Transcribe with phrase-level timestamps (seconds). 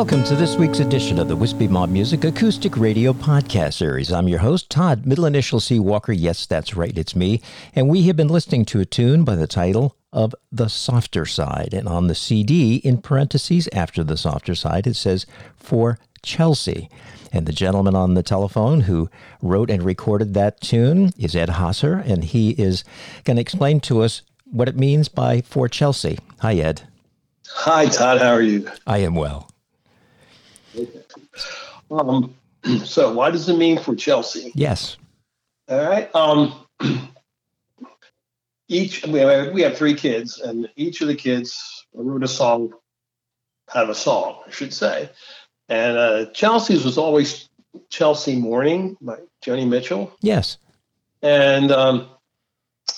[0.00, 4.10] Welcome to this week's edition of the Wispy Mob Music Acoustic Radio Podcast Series.
[4.10, 5.78] I'm your host, Todd, middle initial C.
[5.78, 6.10] Walker.
[6.10, 7.42] Yes, that's right, it's me.
[7.74, 11.74] And we have been listening to a tune by the title of The Softer Side.
[11.74, 16.88] And on the CD, in parentheses after the softer side, it says, For Chelsea.
[17.30, 19.10] And the gentleman on the telephone who
[19.42, 22.84] wrote and recorded that tune is Ed Hosser, and he is
[23.24, 26.18] going to explain to us what it means by For Chelsea.
[26.38, 26.84] Hi, Ed.
[27.48, 28.22] Hi, Todd.
[28.22, 28.66] How are you?
[28.86, 29.49] I am well.
[31.90, 32.34] Um,
[32.84, 34.52] so, what does it mean for Chelsea?
[34.54, 34.96] Yes.
[35.68, 36.14] All right.
[36.14, 36.66] Um,
[38.68, 42.72] each we have, we have three kids, and each of the kids wrote a song
[43.74, 45.10] of a song, I should say.
[45.68, 47.48] And uh, Chelsea's was always
[47.88, 50.12] Chelsea Morning by Joni Mitchell.
[50.20, 50.58] Yes.
[51.22, 52.08] And um,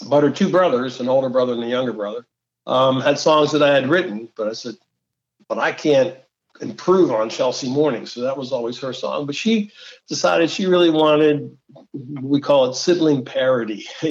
[0.08, 2.26] but her two brothers, an older brother and a younger brother,
[2.66, 4.74] um, had songs that I had written, but I said,
[5.48, 6.16] but I can't
[6.60, 8.06] improve on Chelsea Morning.
[8.06, 9.26] So that was always her song.
[9.26, 9.72] But she
[10.08, 11.56] decided she really wanted,
[11.92, 13.86] we call it sibling parody.
[14.00, 14.10] she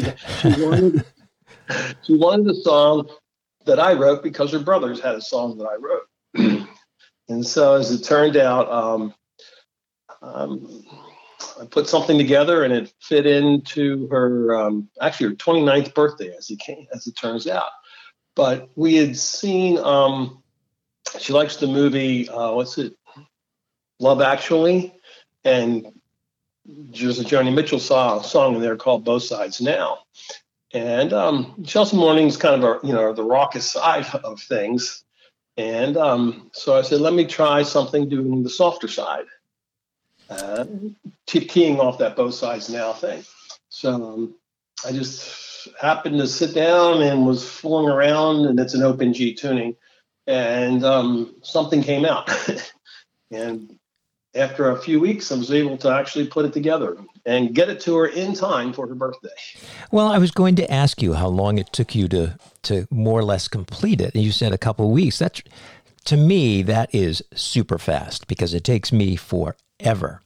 [0.57, 1.05] wanted,
[2.03, 3.09] she wanted a song
[3.65, 6.67] that I wrote because her brothers had a song that I wrote.
[7.29, 9.13] and so as it turned out, um,
[10.21, 10.83] um,
[11.59, 16.49] I put something together and it fit into her, um, actually her 29th birthday as
[16.49, 17.69] it came, as it turns out.
[18.35, 20.40] But we had seen, um,
[21.19, 22.29] she likes the movie.
[22.29, 22.95] Uh, what's it?
[23.99, 24.93] Love Actually,
[25.43, 25.87] and
[26.65, 29.99] there's a Joni Mitchell song, song in there called "Both Sides Now."
[30.73, 35.03] And um, Chelsea Morning's kind of a you know the raucous side of things,
[35.57, 39.25] and um, so I said, let me try something doing the softer side,
[40.29, 40.65] uh,
[41.25, 43.23] keying off that "Both Sides Now" thing.
[43.69, 44.35] So um,
[44.85, 49.33] I just happened to sit down and was fooling around, and it's an open G
[49.33, 49.75] tuning
[50.27, 52.29] and um, something came out.
[53.31, 53.77] and
[54.35, 57.79] after a few weeks, I was able to actually put it together and get it
[57.81, 59.29] to her in time for her birthday.
[59.91, 63.19] Well, I was going to ask you how long it took you to to more
[63.19, 64.13] or less complete it.
[64.13, 65.19] And you said a couple of weeks.
[65.19, 65.41] That's
[66.06, 70.21] to me that is super fast because it takes me forever.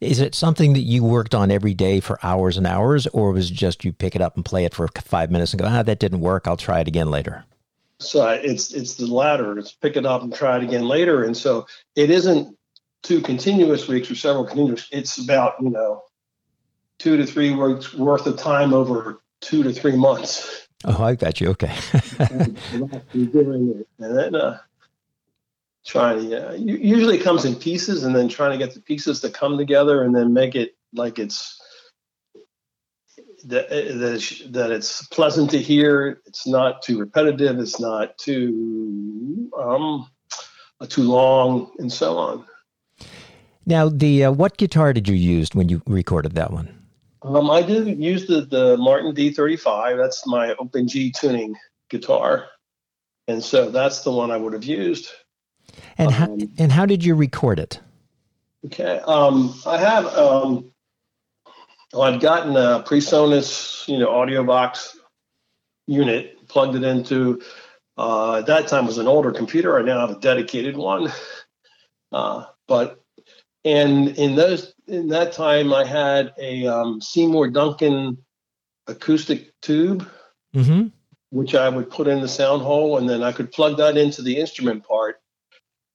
[0.00, 3.50] Is it something that you worked on every day for hours and hours, or was
[3.50, 5.82] it just you pick it up and play it for five minutes and go, ah,
[5.82, 6.46] that didn't work.
[6.46, 7.44] I'll try it again later.
[7.98, 9.58] So it's it's the latter.
[9.58, 11.24] It's pick it up and try it again later.
[11.24, 12.56] And so it isn't
[13.02, 14.88] two continuous weeks or several continuous.
[14.92, 16.02] It's about you know
[16.98, 20.66] two to three weeks worth of time over two to three months.
[20.84, 21.48] Oh, I got you.
[21.50, 21.74] Okay.
[23.12, 24.58] doing it, and then uh,
[25.86, 26.50] trying to.
[26.50, 29.56] Uh, usually it comes in pieces, and then trying to get the pieces to come
[29.56, 31.60] together, and then make it like it's
[33.46, 36.20] that, that, that it's pleasant to hear.
[36.26, 37.58] It's not too repetitive.
[37.58, 40.08] It's not too um,
[40.88, 42.44] too long, and so on.
[43.64, 46.72] Now, the uh, what guitar did you use when you recorded that one?
[47.22, 49.96] Um, I did use the the Martin D35.
[49.96, 51.56] That's my open G tuning
[51.88, 52.46] guitar,
[53.28, 55.10] and so that's the one I would have used.
[55.98, 57.80] And how um, and how did you record it?
[58.66, 60.72] Okay, um, I have um,
[61.92, 64.98] well, I'd gotten a PreSonus, you know, audio box
[65.86, 67.40] unit, plugged it into.
[67.96, 69.78] Uh, at that time was an older computer.
[69.78, 71.12] I now have a dedicated one.
[72.12, 73.02] Uh, but
[73.64, 78.18] and in those in that time, I had a um, Seymour Duncan
[78.86, 80.08] acoustic tube,
[80.54, 80.88] mm-hmm.
[81.30, 84.22] which I would put in the sound hole, and then I could plug that into
[84.22, 85.20] the instrument part.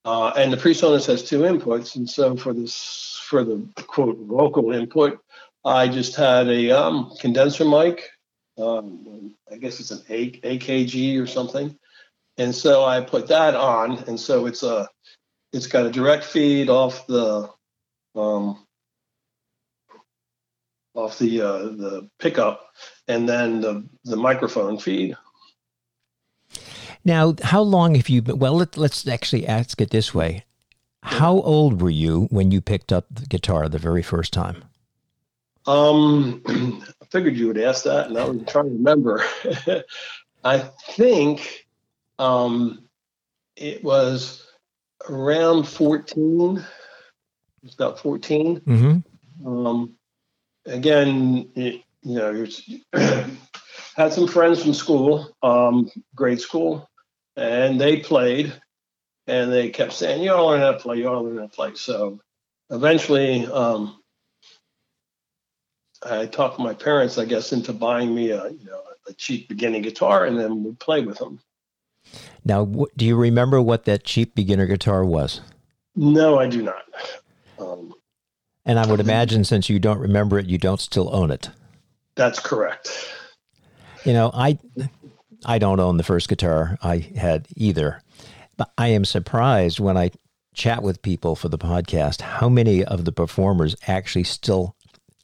[0.04, 4.72] Uh, and the PreSonus has two inputs, and so for this for the quote vocal
[4.72, 5.20] input,
[5.64, 8.10] I just had a um, condenser mic.
[8.58, 11.78] Um, I guess it's an AKG or something,
[12.38, 14.88] and so I put that on, and so it's a
[15.54, 17.50] it's got a direct feed off the
[18.16, 18.66] um,
[20.94, 22.72] off the uh, the pickup,
[23.08, 25.16] and then the the microphone feed.
[27.04, 28.38] Now, how long have you been?
[28.38, 30.44] Well, let, let's actually ask it this way:
[31.04, 34.64] How old were you when you picked up the guitar the very first time?
[35.66, 39.24] Um, I figured you would ask that, and I was trying to remember.
[40.44, 40.58] I
[40.90, 41.68] think
[42.18, 42.88] um,
[43.56, 44.48] it was
[45.08, 46.58] around 14.
[46.58, 46.64] It
[47.64, 48.60] was about 14.
[48.62, 49.48] Mm-hmm.
[49.48, 49.96] Um,
[50.66, 52.82] again, it, you know, you
[53.96, 56.90] had some friends from school, um, grade school,
[57.36, 58.54] and they played,
[59.28, 60.98] and they kept saying, "You all learn how to play.
[60.98, 62.20] You all learn how to play." So
[62.70, 64.01] eventually, um,
[66.04, 69.82] I talked my parents, I guess, into buying me a you know a cheap beginning
[69.82, 71.40] guitar, and then we'd play with them.
[72.44, 72.66] Now,
[72.98, 75.42] do you remember what that cheap beginner guitar was?
[75.96, 76.84] No, I do not.
[77.60, 77.94] Um,
[78.66, 81.50] and I would imagine since you don't remember it, you don't still own it.
[82.16, 83.14] That's correct.
[84.04, 84.58] You know, I
[85.46, 88.02] I don't own the first guitar I had either.
[88.58, 90.12] But I am surprised when I
[90.54, 94.76] chat with people for the podcast how many of the performers actually still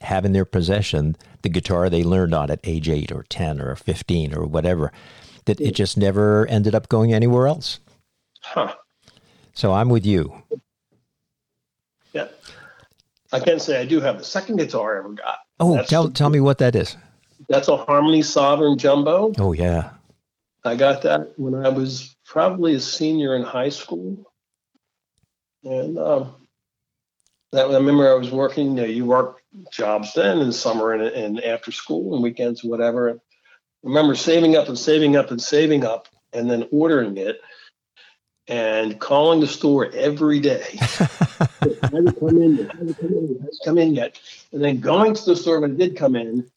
[0.01, 3.75] have in their possession the guitar they learned on at age 8 or 10 or
[3.75, 4.92] 15 or whatever
[5.46, 7.80] that it just never ended up going anywhere else.
[8.42, 8.75] Huh.
[9.54, 10.44] So I'm with you.
[12.13, 12.27] Yeah.
[13.32, 15.39] I can say I do have the second guitar I ever got.
[15.60, 16.96] Oh, that's tell, the, tell me what that is.
[17.50, 19.34] That's a Harmony Sovereign Jumbo.
[19.38, 19.92] Oh, yeah.
[20.63, 24.32] I got that when I was probably a senior in high school.
[25.63, 26.36] And um,
[27.51, 31.01] that I remember I was working, you, know, you work jobs then in summer and,
[31.04, 33.12] and after school and weekends, whatever.
[33.12, 33.16] I
[33.84, 37.39] remember saving up and saving up and saving up and then ordering it
[38.48, 40.66] and calling the store every day.
[40.80, 42.72] hasn't come in yet.
[42.72, 43.42] Hasn't come in yet.
[43.42, 44.20] Hasn't come in yet.
[44.51, 46.50] And then going to the store when it did come in,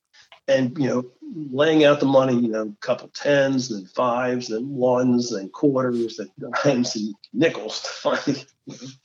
[0.48, 1.04] and you know,
[1.52, 6.16] laying out the money, you know, a couple tens, then fives, then ones, then quarters,
[6.16, 6.30] then
[6.62, 8.46] dimes and nickels to find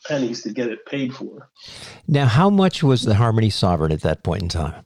[0.08, 1.50] pennies to get it paid for.
[2.08, 4.86] Now, how much was the Harmony Sovereign at that point in time?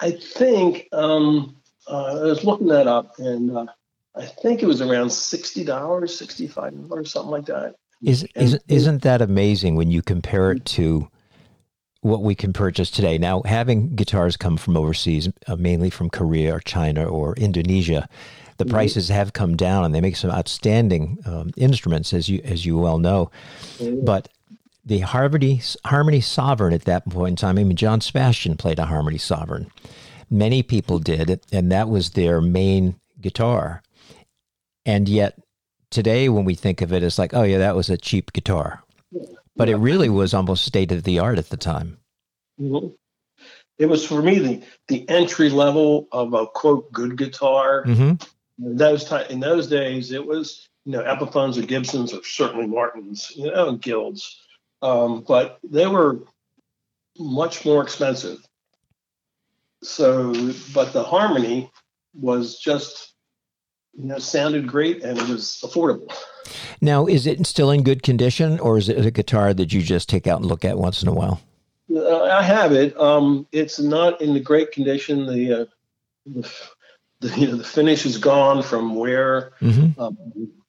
[0.00, 1.56] I think um,
[1.88, 3.66] uh, I was looking that up, and uh,
[4.14, 7.76] I think it was around sixty dollars, sixty-five dollars, something like that.
[8.02, 11.08] Is isn't isn't that amazing when you compare it to
[12.02, 13.18] what we can purchase today?
[13.18, 18.08] Now, having guitars come from overseas, uh, mainly from Korea or China or Indonesia,
[18.56, 18.74] the mm-hmm.
[18.74, 22.78] prices have come down, and they make some outstanding um, instruments, as you as you
[22.78, 23.30] well know.
[23.78, 24.04] Mm-hmm.
[24.04, 24.28] But
[24.84, 28.86] the Harmony Harmony Sovereign at that point in time, I mean, John Sebastian played a
[28.86, 29.70] Harmony Sovereign.
[30.30, 33.82] Many people did, and that was their main guitar.
[34.84, 35.38] And yet
[35.90, 38.82] today, when we think of it, it's like, oh, yeah, that was a cheap guitar.
[39.56, 41.98] But it really was almost state of the art at the time.
[42.60, 42.88] Mm-hmm.
[43.78, 47.84] It was for me the, the entry level of a quote good guitar.
[47.86, 48.14] Mm-hmm.
[48.58, 52.66] In those time, in those days, it was you know Epiphones or Gibsons or certainly
[52.66, 54.40] Martins, you know, Guilds,
[54.82, 56.20] um, but they were
[57.18, 58.46] much more expensive.
[59.82, 60.32] So,
[60.72, 61.70] but the harmony
[62.14, 63.14] was just
[63.96, 66.12] you know, sounded great and it was affordable.
[66.80, 70.08] Now, is it still in good condition, or is it a guitar that you just
[70.08, 71.40] take out and look at once in a while?
[71.92, 72.98] Uh, I have it.
[73.00, 75.26] Um, it's not in the great condition.
[75.26, 75.64] The, uh,
[76.26, 76.52] the,
[77.20, 80.00] the, you know, the finish is gone from where Mm-hmm.
[80.00, 80.16] Um,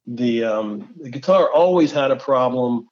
[0.08, 2.88] the um, the guitar always had a problem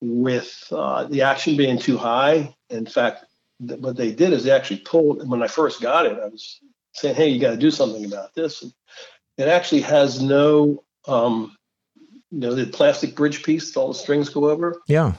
[0.00, 2.54] with uh, the action being too high.
[2.70, 3.24] In fact,
[3.66, 6.60] th- what they did is they actually told when I first got it, I was
[6.92, 8.72] saying, "Hey, you got to do something about this." And
[9.36, 11.56] it actually has no, um,
[12.30, 14.80] you know, the plastic bridge piece that all the strings go over.
[14.86, 15.14] Yeah.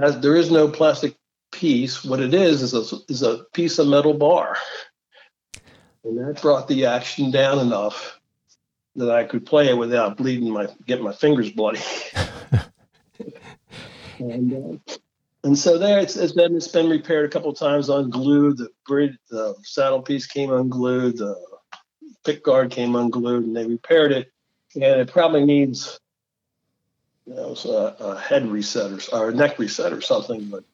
[0.00, 1.16] Has, there is no plastic
[1.50, 2.04] piece.
[2.04, 4.56] What it is is a, is a piece of metal bar.
[6.04, 8.20] And that brought the action down enough
[8.96, 11.80] that I could play it without bleeding my, getting my fingers bloody.
[14.18, 14.94] and, uh,
[15.42, 18.58] and so there, it's, it's been it's been repaired a couple of times, unglued.
[18.58, 21.18] The bridge, the saddle piece came unglued.
[21.18, 21.36] The
[22.24, 24.32] pick guard came unglued and they repaired it.
[24.74, 25.98] And it probably needs
[27.26, 30.46] you know, a, a head reset or, or, a neck reset or something.
[30.46, 30.64] But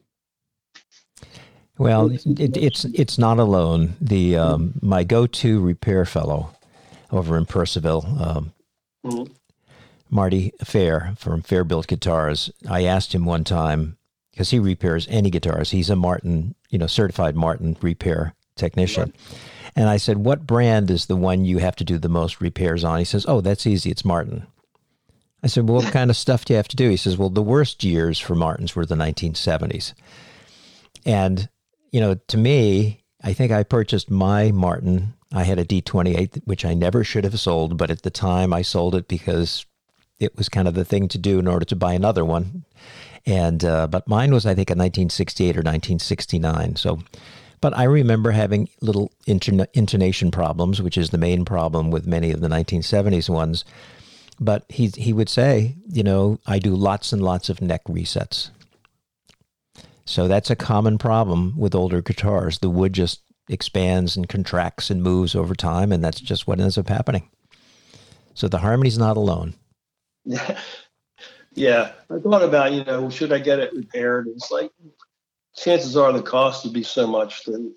[1.81, 3.95] well, it, it's it's not alone.
[4.01, 6.51] The um, my go-to repair fellow
[7.11, 8.53] over in Percival, um,
[9.05, 9.33] mm-hmm.
[10.11, 12.51] Marty Fair from Fair Built Guitars.
[12.69, 13.97] I asked him one time
[14.31, 15.71] because he repairs any guitars.
[15.71, 19.13] He's a Martin, you know, certified Martin repair technician.
[19.13, 19.39] Right.
[19.77, 22.85] And I said, What brand is the one you have to do the most repairs
[22.85, 22.99] on?
[22.99, 23.91] He says, Oh, that's easy.
[23.91, 24.47] It's Martin.
[25.43, 26.89] I said, Well, what kind of stuff do you have to do?
[26.89, 29.95] He says, Well, the worst years for Martins were the 1970s.
[31.07, 31.49] And,
[31.91, 35.15] you know, to me, I think I purchased my Martin.
[35.33, 38.63] I had a D28, which I never should have sold, but at the time I
[38.63, 39.67] sold it because
[40.19, 42.65] it was kind of the thing to do in order to buy another one.
[43.27, 46.77] And, uh, but mine was, I think, a 1968 or 1969.
[46.77, 47.01] So,
[47.61, 52.41] but I remember having little intonation problems, which is the main problem with many of
[52.41, 53.65] the 1970s ones.
[54.39, 58.51] But he, he would say, you know, I do lots and lots of neck resets.
[60.05, 62.59] So that's a common problem with older guitars.
[62.59, 66.79] The wood just expands and contracts and moves over time, and that's just what ends
[66.79, 67.29] up happening.
[68.35, 69.55] So the harmony's not alone.
[70.25, 70.59] Yeah.
[71.53, 71.91] Yeah.
[72.09, 74.29] I thought about, you know, should I get it repaired?
[74.29, 74.71] It's like
[75.57, 77.73] chances are the cost would be so much that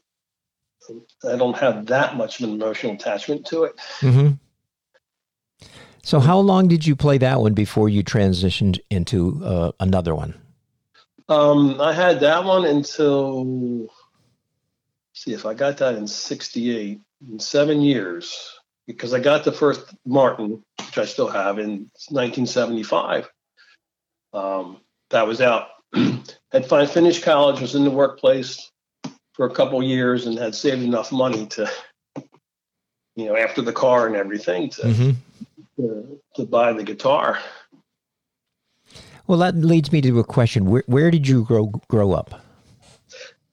[1.27, 3.75] I don't have that much of an emotional attachment to it.
[4.01, 5.68] Mm-hmm.
[6.03, 10.36] So, how long did you play that one before you transitioned into uh, another one?
[11.30, 13.89] Um, I had that one until
[15.13, 17.00] see if I got that in '68,
[17.30, 23.30] in seven years, because I got the first Martin, which I still have, in 1975.
[24.34, 24.77] Um,
[25.12, 25.70] that was out.
[26.51, 28.72] had finished college, was in the workplace
[29.34, 31.72] for a couple years, and had saved enough money to,
[33.15, 35.82] you know, after the car and everything, to mm-hmm.
[35.82, 37.39] to, to buy the guitar.
[39.27, 40.65] Well, that leads me to a question.
[40.65, 42.42] Where, where did you grow grow up?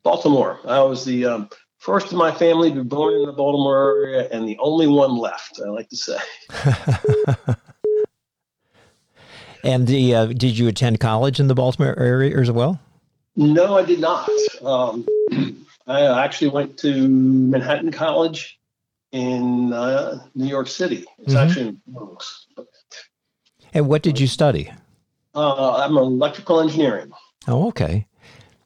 [0.02, 0.58] Baltimore.
[0.66, 4.28] I was the um, first in my family to be born in the Baltimore area
[4.30, 6.18] and the only one left, I like to say.
[9.64, 12.80] and the, uh, did you attend college in the Baltimore area as well?
[13.36, 14.28] No, I did not.
[14.62, 15.06] Um,
[15.86, 18.60] I actually went to Manhattan College
[19.12, 21.04] in uh, New York City.
[21.18, 21.48] It's mm-hmm.
[21.48, 22.46] actually in Bronx.
[23.72, 24.70] And what did you study?
[25.34, 27.12] Uh, I'm electrical engineering.
[27.46, 28.06] Oh, okay.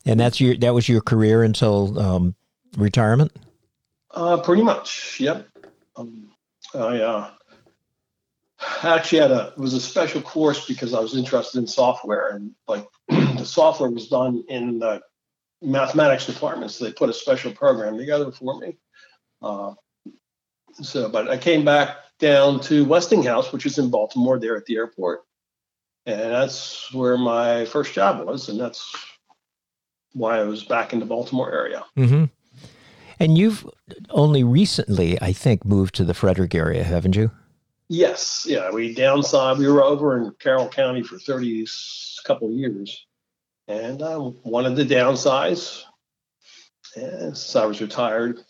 [0.07, 2.35] And that's your that was your career until um,
[2.77, 3.33] retirement.
[4.11, 5.19] Uh, pretty much.
[5.21, 5.49] Yep.
[5.97, 6.31] Um,
[6.75, 7.31] I uh,
[8.83, 12.53] actually had a it was a special course because I was interested in software and
[12.69, 15.01] like the software was done in the
[15.63, 18.77] mathematics department, so they put a special program together for me.
[19.41, 19.75] Uh,
[20.75, 24.77] so, but I came back down to Westinghouse, which is in Baltimore, there at the
[24.77, 25.23] airport,
[26.07, 28.95] and that's where my first job was, and that's
[30.13, 31.85] why I was back in the Baltimore area.
[31.97, 32.25] Mm-hmm.
[33.21, 33.69] And you've
[34.11, 37.31] only recently, I think, moved to the Frederick area, haven't you?
[37.89, 38.47] Yes.
[38.49, 38.71] Yeah.
[38.71, 39.59] We downsized.
[39.59, 41.67] We were over in Carroll County for 30
[42.25, 43.07] couple years
[43.69, 45.83] and um, wanted to downsize.
[46.97, 48.41] And since I was retired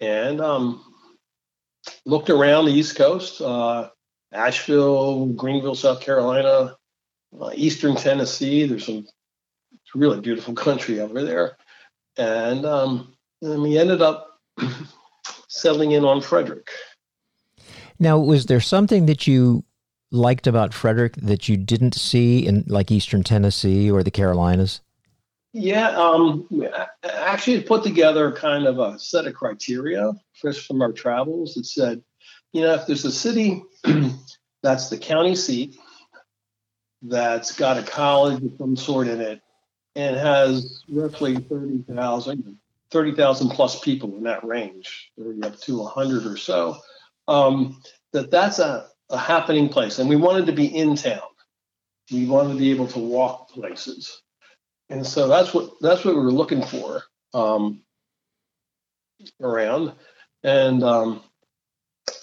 [0.00, 0.84] and um,
[2.04, 3.90] looked around the East Coast, uh,
[4.32, 6.76] Asheville, Greenville, South Carolina,
[7.40, 8.66] uh, Eastern Tennessee.
[8.66, 9.06] There's some
[9.94, 11.56] really beautiful country over there.
[12.16, 14.40] And, um, and we ended up
[15.48, 16.68] settling in on Frederick.
[17.98, 19.64] Now, was there something that you
[20.10, 24.80] liked about Frederick that you didn't see in like Eastern Tennessee or the Carolinas?
[25.52, 26.46] Yeah, um,
[27.02, 32.02] actually, put together kind of a set of criteria first from our travels that said,
[32.52, 33.62] you know, if there's a city
[34.62, 35.78] that's the county seat,
[37.02, 39.40] that's got a college of some sort in it,
[39.94, 42.58] and has roughly 30,000
[42.90, 43.12] 30,
[43.54, 46.78] plus people in that range, 30 up to 100 or so,
[47.28, 47.80] um,
[48.12, 49.98] that that's a, a happening place.
[49.98, 51.20] And we wanted to be in town.
[52.12, 54.22] We wanted to be able to walk places.
[54.88, 57.02] And so that's what that's what we were looking for
[57.34, 57.82] um,
[59.40, 59.92] around.
[60.44, 61.22] And um,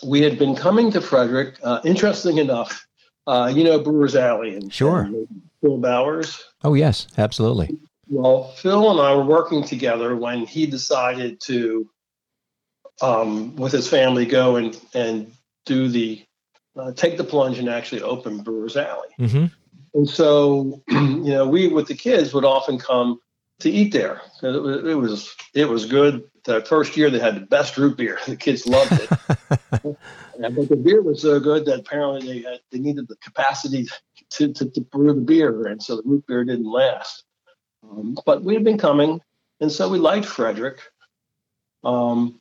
[0.05, 1.57] we had been coming to Frederick.
[1.61, 2.87] Uh, interesting enough,
[3.27, 5.01] uh, you know Brewers Alley and sure.
[5.01, 5.27] And
[5.61, 6.43] Phil Bowers.
[6.63, 7.77] Oh yes, absolutely.
[8.09, 11.89] Well, Phil and I were working together when he decided to,
[13.01, 15.31] um, with his family, go and and
[15.65, 16.23] do the
[16.77, 19.09] uh, take the plunge and actually open Brewers Alley.
[19.19, 19.45] Mm-hmm.
[19.93, 23.19] And so, you know, we with the kids would often come
[23.63, 24.21] to eat there.
[24.41, 26.29] It was, it was it was good.
[26.43, 28.19] The first year they had the best root beer.
[28.27, 29.09] The kids loved it.
[30.39, 33.87] but the beer was so good that apparently they had, they needed the capacity
[34.31, 37.23] to, to, to brew the beer, and so the root beer didn't last.
[37.89, 39.21] Um, but we had been coming,
[39.59, 40.79] and so we liked Frederick.
[41.83, 42.39] Um,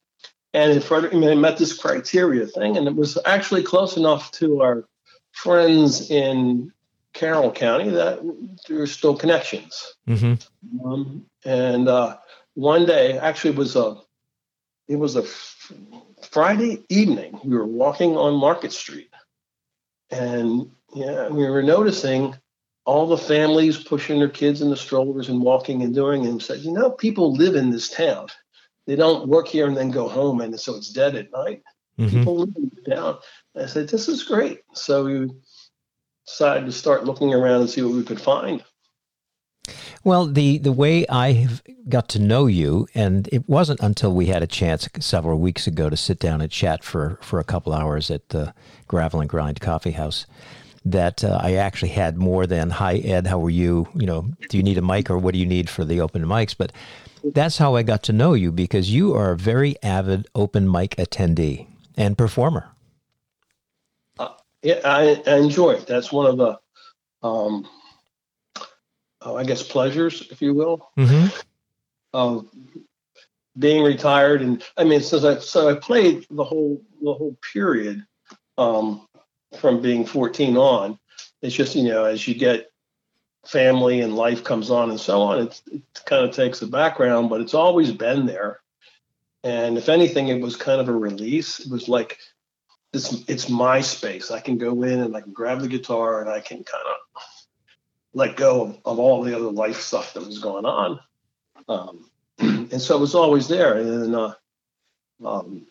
[0.54, 4.30] and in Frederick, I mean, met this criteria thing, and it was actually close enough
[4.32, 4.88] to our
[5.32, 6.72] friends in
[7.12, 8.20] Carroll County that
[8.68, 9.94] there's still connections.
[10.09, 10.87] Mm-hmm.
[10.87, 12.16] Um, and uh,
[12.55, 13.96] one day, actually, it was a
[14.88, 15.72] it was a f-
[16.31, 17.38] Friday evening.
[17.44, 19.11] We were walking on Market Street,
[20.11, 22.37] and yeah, we were noticing
[22.85, 26.59] all the families pushing their kids in the strollers and walking and doing and said,
[26.61, 28.27] you know, people live in this town.
[28.87, 31.62] They don't work here and then go home and so it's dead at night.
[31.98, 32.18] Mm-hmm.
[32.18, 33.18] People live in the town.
[33.57, 34.62] I said, this is great.
[34.72, 35.31] So we
[36.32, 38.64] decided to start looking around and see what we could find.
[40.02, 44.26] Well, the, the way I have got to know you, and it wasn't until we
[44.26, 47.72] had a chance several weeks ago to sit down and chat for, for a couple
[47.72, 48.52] hours at the
[48.88, 50.26] Gravel and Grind Coffee House,
[50.84, 54.56] that uh, I actually had more than "Hi Ed, how are you?" You know, do
[54.56, 56.56] you need a mic or what do you need for the open mics?
[56.58, 56.72] But
[57.22, 60.96] that's how I got to know you because you are a very avid open mic
[60.96, 62.71] attendee and performer.
[64.62, 65.87] Yeah, I, I, enjoy it.
[65.87, 66.59] That's one of the,
[67.27, 67.68] um,
[69.22, 71.27] oh, I guess, pleasures, if you will, mm-hmm.
[72.12, 72.48] of
[73.59, 74.42] being retired.
[74.42, 78.07] And I mean, since I so I played the whole the whole period.
[78.59, 79.09] Um,
[79.59, 80.98] from being 14 on.
[81.40, 82.70] It's just, you know, as you get
[83.46, 87.29] family and life comes on and so on, it, it kind of takes a background,
[87.29, 88.61] but it's always been there.
[89.44, 91.61] And if anything, it was kind of a release.
[91.61, 92.18] It was like
[92.92, 94.31] this it's my space.
[94.31, 97.22] I can go in and I can grab the guitar and I can kind of
[98.14, 101.00] let go of, of all the other life stuff that was going on.
[101.68, 103.78] Um, and so it was always there.
[103.78, 104.35] And then uh,
[105.24, 105.66] um,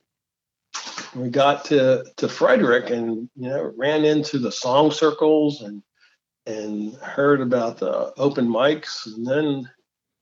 [1.15, 5.83] we got to to Frederick and you know ran into the song circles and
[6.47, 9.69] and heard about the open mics and then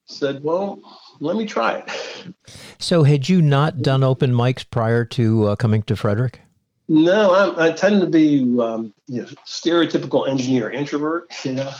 [0.05, 0.81] said, well,
[1.19, 2.33] let me try it.
[2.79, 6.41] So, had you not done open mics prior to uh, coming to Frederick?
[6.91, 11.71] No, I, I tend to be um, you know, stereotypical engineer introvert, you know,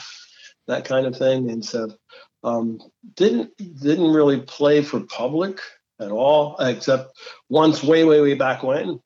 [0.68, 1.92] that kind of thing, and so
[2.44, 2.80] um,
[3.16, 5.62] didn't didn't really play for public
[6.00, 7.18] at all, except
[7.50, 9.02] once way way way back when,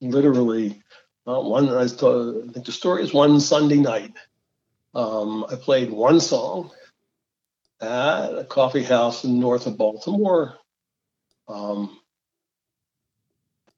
[0.00, 0.82] literally
[1.28, 1.68] uh, one.
[1.68, 4.12] I, told, I think the story is one Sunday night.
[4.92, 6.72] Um, I played one song
[7.80, 10.58] at a coffee house in north of Baltimore.
[11.46, 11.96] Um,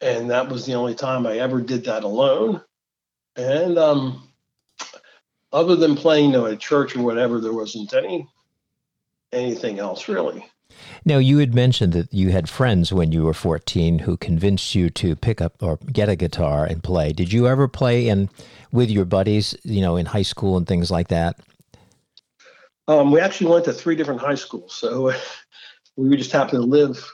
[0.00, 2.62] and that was the only time I ever did that alone.
[3.36, 4.28] And um,
[5.52, 8.28] other than playing you know, at church or whatever, there wasn't any
[9.32, 10.44] anything else really.
[11.04, 14.90] Now, you had mentioned that you had friends when you were 14 who convinced you
[14.90, 17.12] to pick up or get a guitar and play.
[17.12, 18.28] Did you ever play in
[18.72, 21.38] with your buddies, you know, in high school and things like that?
[22.88, 25.12] Um, we actually went to three different high schools, so
[25.96, 27.08] we just happened to live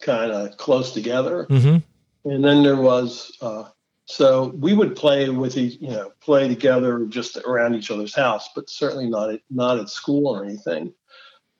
[0.00, 1.46] kind of close together.
[1.50, 1.78] Mm-hmm.
[2.24, 3.64] And then there was, uh,
[4.06, 8.48] so we would play with each, you know, play together just around each other's house,
[8.54, 10.94] but certainly not at, not at school or anything.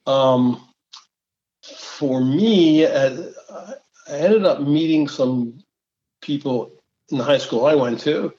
[0.07, 0.67] Um,
[1.63, 3.75] for me, uh, I
[4.11, 5.63] ended up meeting some
[6.21, 6.73] people
[7.11, 8.35] in the high school I went to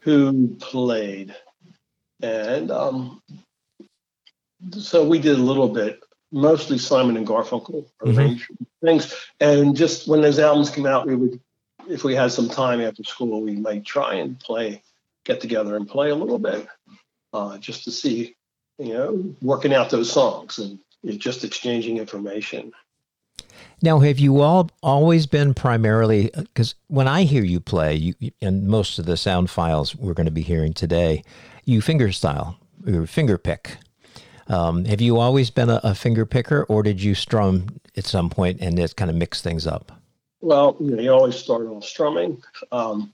[0.00, 1.34] who played,
[2.22, 3.22] and um,
[4.72, 6.00] so we did a little bit,
[6.32, 8.36] mostly Simon and Garfunkel mm-hmm.
[8.84, 9.14] things.
[9.40, 11.40] And just when those albums came out, we would,
[11.90, 14.82] if we had some time after school, we might try and play,
[15.24, 16.66] get together and play a little bit,
[17.32, 18.36] uh, just to see,
[18.78, 20.78] you know, working out those songs and
[21.18, 22.72] just exchanging information.
[23.82, 28.66] Now, have you all always been primarily because when I hear you play, you and
[28.66, 31.24] most of the sound files we're going to be hearing today,
[31.64, 33.78] you finger style or finger pick.
[34.48, 38.28] Um, have you always been a, a, finger picker, or did you strum at some
[38.28, 39.99] point and just kind of mix things up?
[40.40, 43.12] Well, you, know, you always start off strumming, um,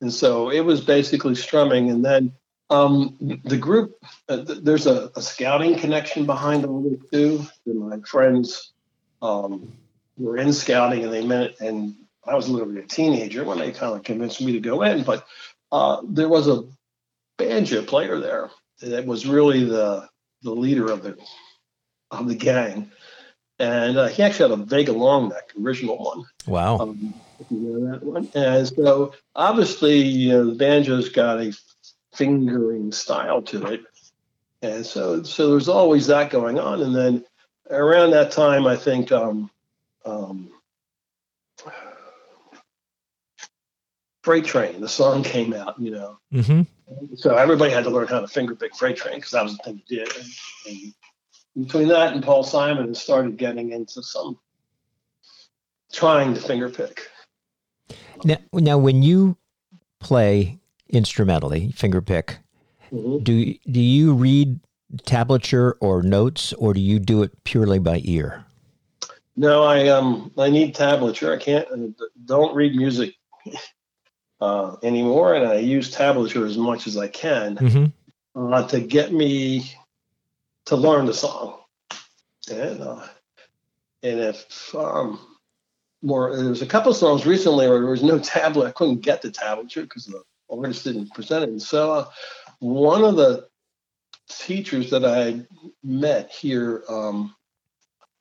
[0.00, 2.32] and so it was basically strumming, and then
[2.70, 3.96] um, the group.
[4.28, 7.44] Uh, th- there's a, a, scouting connection behind all this too.
[7.66, 8.72] And My friends
[9.20, 9.72] um,
[10.16, 13.94] were in scouting, and they met, and I was literally a teenager when they kind
[13.94, 15.02] of convinced me to go in.
[15.02, 15.26] But
[15.72, 16.62] uh, there was a
[17.36, 18.50] banjo player there
[18.82, 20.08] that was really the
[20.42, 21.18] the leader of the
[22.10, 22.90] of the gang,
[23.60, 26.24] and uh, he actually had a Vega long neck, original one.
[26.46, 26.78] Wow.
[26.78, 27.14] Um,
[27.50, 28.28] you know that one.
[28.34, 31.52] And so obviously, you know, the banjo's got a
[32.12, 33.82] fingering style to it,
[34.62, 36.82] and so so there's always that going on.
[36.82, 37.24] And then
[37.70, 39.12] around that time, I think.
[39.12, 39.50] Um,
[40.04, 40.50] um,
[44.22, 46.18] Freight Train, the song came out, you know.
[46.32, 47.14] Mm-hmm.
[47.16, 49.62] So everybody had to learn how to finger pick Freight Train because that was the
[49.62, 50.08] thing you did.
[50.16, 50.28] And,
[50.68, 50.94] and
[51.58, 54.38] between that and Paul Simon, started getting into some
[55.92, 57.08] trying to finger pick.
[58.24, 59.36] Now, now when you
[59.98, 60.58] play
[60.88, 62.38] instrumentally, finger pick,
[62.92, 63.22] mm-hmm.
[63.22, 64.60] do do you read
[65.04, 68.44] tablature or notes, or do you do it purely by ear?
[69.36, 71.34] No, I um I need tablature.
[71.34, 71.96] I can't.
[72.24, 73.14] Don't read music
[74.40, 78.52] uh, anymore, and I use tablature as much as I can mm-hmm.
[78.52, 79.74] uh, to get me
[80.66, 81.60] to learn the song.
[82.50, 83.06] And uh,
[84.02, 85.20] and if um,
[86.02, 88.68] more, there was a couple songs recently where there was no tablet.
[88.68, 91.50] I couldn't get the tablature because the artist didn't present it.
[91.50, 92.04] And so uh,
[92.60, 93.48] one of the
[94.28, 95.44] teachers that I
[95.82, 97.34] met here, um,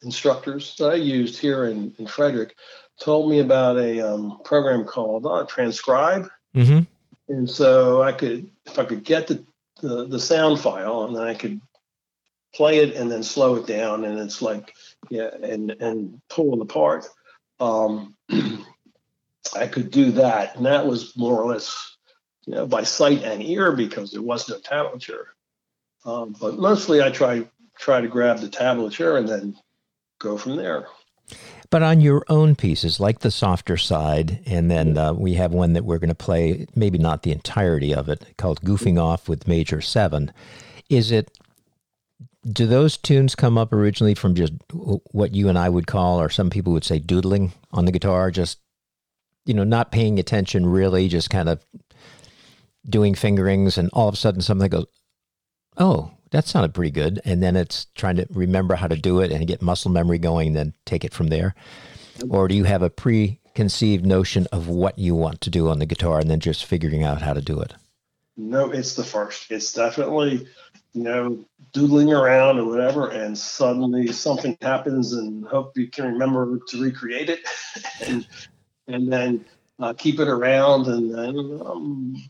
[0.01, 2.55] instructors that I used here in, in Frederick,
[2.99, 6.79] told me about a um, program called uh, Transcribe, mm-hmm.
[7.29, 9.45] and so I could, if I could get the,
[9.81, 11.61] the, the sound file, and then I could
[12.53, 14.75] play it and then slow it down, and it's like
[15.09, 17.07] yeah, and and pull it apart.
[17.59, 18.15] Um,
[19.55, 21.97] I could do that, and that was more or less,
[22.45, 25.25] you know, by sight and ear because there was no tablature.
[26.05, 29.55] Um, but mostly, I try try to grab the tablature and then
[30.19, 30.87] go from there.
[31.69, 35.73] But on your own pieces, like the softer side, and then uh, we have one
[35.73, 39.47] that we're going to play, maybe not the entirety of it, called Goofing Off with
[39.47, 40.33] Major Seven.
[40.89, 41.37] Is it
[42.49, 46.29] do those tunes come up originally from just what you and I would call, or
[46.29, 48.31] some people would say, doodling on the guitar?
[48.31, 48.59] Just
[49.45, 51.65] you know, not paying attention really, just kind of
[52.87, 54.85] doing fingerings, and all of a sudden something goes,
[55.77, 59.31] "Oh, that sounded pretty good," and then it's trying to remember how to do it
[59.31, 61.55] and get muscle memory going, and then take it from there.
[62.29, 65.85] Or do you have a preconceived notion of what you want to do on the
[65.85, 67.73] guitar, and then just figuring out how to do it?
[68.37, 69.51] No, it's the first.
[69.51, 70.47] It's definitely
[70.99, 76.59] you know, doodling around or whatever, and suddenly something happens, and hope you can remember
[76.67, 77.39] to recreate it,
[78.05, 78.27] and
[78.89, 79.45] and then
[79.79, 82.21] uh, keep it around, and then um,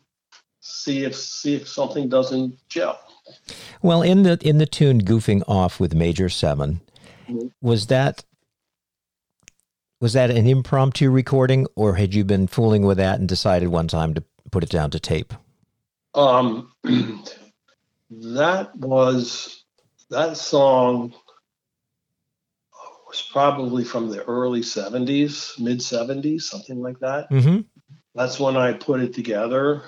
[0.60, 3.00] see if see if something doesn't gel.
[3.82, 6.80] Well, in the in the tune "Goofing Off" with Major 7
[7.28, 7.48] mm-hmm.
[7.60, 8.24] was that
[10.00, 13.88] was that an impromptu recording, or had you been fooling with that and decided one
[13.88, 15.34] time to put it down to tape?
[16.14, 16.72] Um.
[18.10, 19.64] that was
[20.10, 21.14] that song
[23.08, 27.30] was probably from the early 70s mid 70s something like that.
[27.30, 27.62] Mm-hmm.
[28.16, 29.84] that's when i put it together.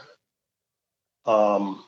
[1.25, 1.85] Um,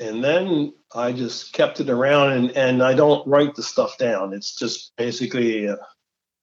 [0.00, 4.32] and then i just kept it around and, and i don't write the stuff down.
[4.32, 5.76] It's just basically uh,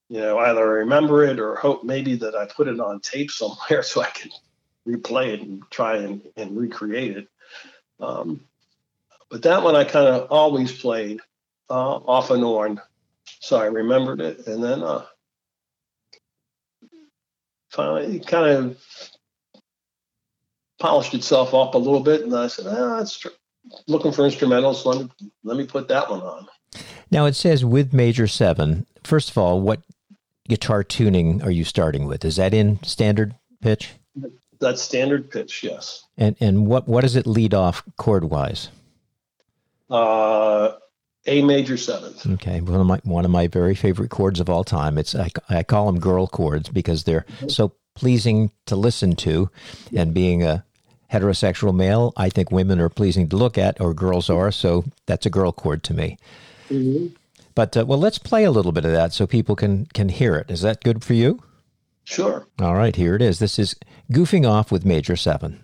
[0.09, 3.83] you know either remember it or hope maybe that i put it on tape somewhere
[3.83, 4.31] so i can
[4.87, 7.27] replay it and try and, and recreate it.
[7.99, 8.41] Um,
[9.29, 11.19] but that one I kind of always played
[11.69, 12.81] uh, off and on,
[13.39, 15.05] so I remembered it, and then uh,
[17.71, 18.77] finally kind of
[20.79, 23.29] polished itself up a little bit, and I said, "Ah, that's tr-
[23.87, 24.85] looking for instrumentals.
[24.85, 25.11] Let me
[25.43, 26.47] let me put that one on."
[27.11, 28.85] Now it says with major seven.
[29.03, 29.81] First of all, what
[30.47, 32.23] guitar tuning are you starting with?
[32.25, 33.93] Is that in standard pitch?
[34.59, 36.03] That's standard pitch, yes.
[36.17, 38.69] And and what what does it lead off chord wise?
[39.89, 40.73] Uh,
[41.25, 42.25] a major seventh.
[42.25, 44.97] Okay, one of my one of my very favorite chords of all time.
[44.97, 47.49] It's I, I call them girl chords because they're mm-hmm.
[47.49, 49.49] so pleasing to listen to,
[49.95, 50.63] and being a
[51.11, 54.51] heterosexual male, I think women are pleasing to look at, or girls are.
[54.51, 56.17] So that's a girl chord to me.
[56.69, 57.15] Mm-hmm.
[57.55, 60.35] But uh, well, let's play a little bit of that so people can can hear
[60.35, 60.49] it.
[60.49, 61.41] Is that good for you?
[62.03, 62.47] Sure.
[62.61, 63.39] All right, here it is.
[63.39, 63.75] This is
[64.11, 65.63] goofing off with major seven.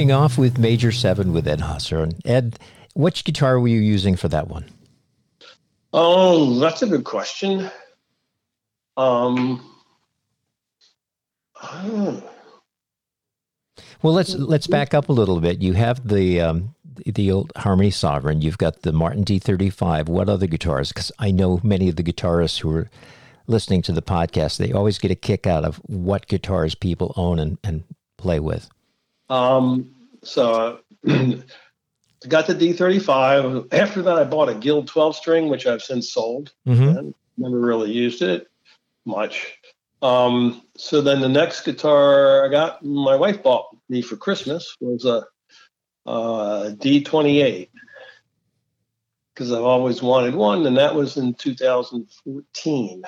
[0.00, 2.02] Riffing off with Major Seven with Ed Hosser.
[2.02, 2.58] And Ed,
[2.94, 4.64] which guitar were you using for that one?
[5.92, 7.70] Oh, that's a good question.
[8.96, 9.64] Um,
[14.02, 15.60] well, let's let's back up a little bit.
[15.60, 18.40] You have the um, the old Harmony Sovereign.
[18.40, 20.08] You've got the Martin D35.
[20.08, 20.92] What other guitars?
[20.92, 22.90] Because I know many of the guitarists who are
[23.46, 24.58] listening to the podcast.
[24.58, 27.82] They always get a kick out of what guitars people own and, and
[28.16, 28.70] play with.
[29.30, 31.42] Um, so I
[32.28, 33.72] got the D35.
[33.72, 36.52] After that, I bought a Guild 12 string, which I've since sold.
[36.66, 37.10] Mm-hmm.
[37.38, 38.48] never really used it
[39.06, 39.56] much.
[40.02, 45.04] Um, so then the next guitar I got, my wife bought me for Christmas was
[45.04, 45.26] a
[46.06, 47.68] uh, D28
[49.34, 53.02] because I've always wanted one, and that was in 2014.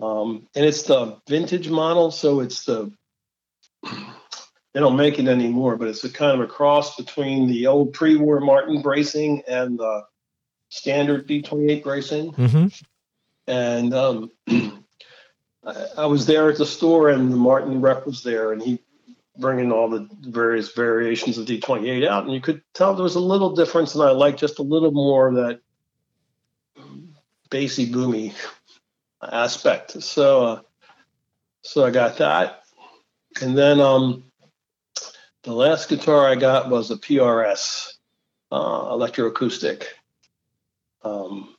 [0.00, 2.92] Um, and it's the vintage model, so it's the
[4.74, 7.92] they don't make it anymore, but it's a kind of a cross between the old
[7.92, 10.02] pre-war Martin bracing and the
[10.68, 12.32] standard D28 bracing.
[12.32, 12.66] Mm-hmm.
[13.46, 14.30] And um,
[15.64, 18.80] I, I was there at the store, and the Martin rep was there, and he
[19.38, 23.20] bringing all the various variations of D28 out, and you could tell there was a
[23.20, 25.60] little difference, and I liked just a little more of that
[27.50, 28.34] bassy, boomy
[29.22, 30.02] aspect.
[30.02, 30.60] So, uh,
[31.62, 32.62] so I got that,
[33.40, 34.24] and then um,
[35.44, 37.92] the last guitar I got was a PRS
[38.50, 39.84] uh, electroacoustic.
[41.02, 41.54] Um,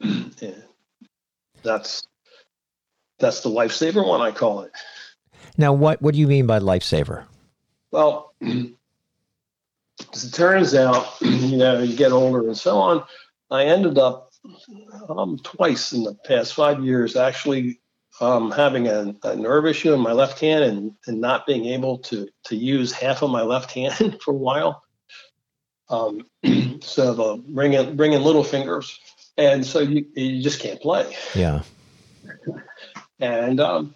[1.62, 2.02] that's
[3.18, 4.72] that's the lifesaver one I call it.
[5.58, 7.24] Now, what what do you mean by lifesaver?
[7.90, 13.04] Well, as it turns out, you know, you get older and so on.
[13.50, 14.32] I ended up
[15.08, 17.79] um, twice in the past five years actually
[18.20, 21.98] um, having a, a, nerve issue in my left hand and, and not being able
[21.98, 24.82] to to use half of my left hand for a while.
[25.88, 26.26] Um,
[26.82, 28.98] so the bringing bringing little fingers,
[29.36, 31.16] and so you you just can't play.
[31.34, 31.62] Yeah.
[33.20, 33.94] and um,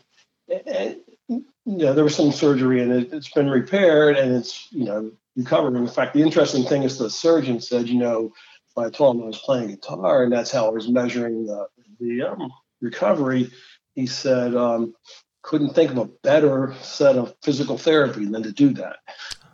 [0.49, 0.97] and,
[1.29, 5.11] you know, there was some surgery and it, has been repaired and it's, you know,
[5.37, 5.77] recovered.
[5.77, 8.33] In fact, the interesting thing is the surgeon said, you know,
[8.77, 11.67] I told him I was playing guitar and that's how I was measuring the,
[12.01, 13.51] the um, recovery.
[13.95, 14.95] He said, um,
[15.43, 18.97] couldn't think of a better set of physical therapy than to do that.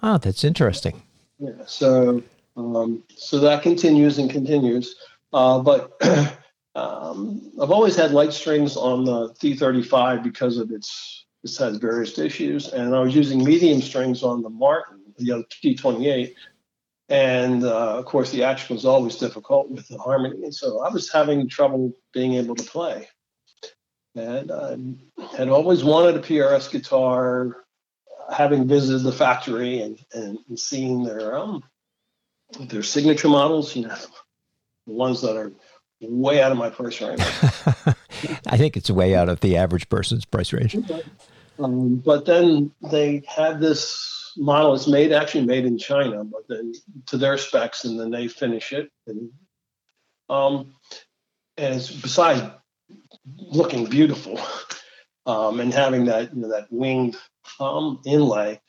[0.02, 1.02] Oh, that's interesting.
[1.38, 1.64] Yeah.
[1.66, 2.22] So,
[2.56, 4.94] um, so that continues and continues.
[5.32, 5.92] Uh, but
[6.74, 12.18] um, I've always had light strings on the D35 because of its this has various
[12.18, 16.34] issues, and I was using medium strings on the Martin, the D28.
[17.08, 20.90] and uh, of course the action was always difficult with the harmony, and so I
[20.90, 23.08] was having trouble being able to play.
[24.14, 27.56] And I had always wanted a PRS guitar,
[28.32, 31.62] having visited the factory and, and, and seeing their um,
[32.58, 33.94] their signature models, you know,
[34.86, 35.52] the ones that are
[36.00, 37.20] way out of my price range.
[38.46, 40.76] I think it's way out of the average person's price range.
[41.58, 44.74] Um, but then they had this model.
[44.74, 46.72] It's made actually made in China, but then
[47.06, 48.90] to their specs, and then they finish it.
[49.06, 49.30] And
[50.28, 50.74] um,
[51.56, 52.42] and it's besides
[53.36, 54.40] looking beautiful
[55.26, 57.16] um, and having that you know, that winged
[57.58, 58.60] um, inlay,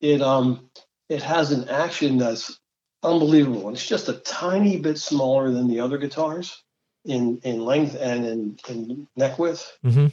[0.00, 0.70] it um
[1.08, 2.58] it has an action that's
[3.02, 3.68] unbelievable.
[3.68, 6.62] And it's just a tiny bit smaller than the other guitars
[7.04, 9.76] in in length and in, in neck width.
[9.84, 10.06] Mm-hmm.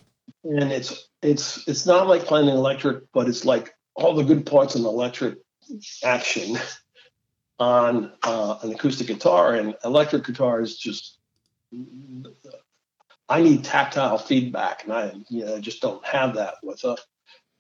[0.44, 4.46] And it's it's it's not like playing an electric, but it's like all the good
[4.46, 5.38] parts of an electric
[6.04, 6.58] action
[7.60, 9.56] on uh, an acoustic guitar.
[9.56, 11.20] And electric guitar is just
[13.32, 16.98] I need tactile feedback, and I you know just don't have that with a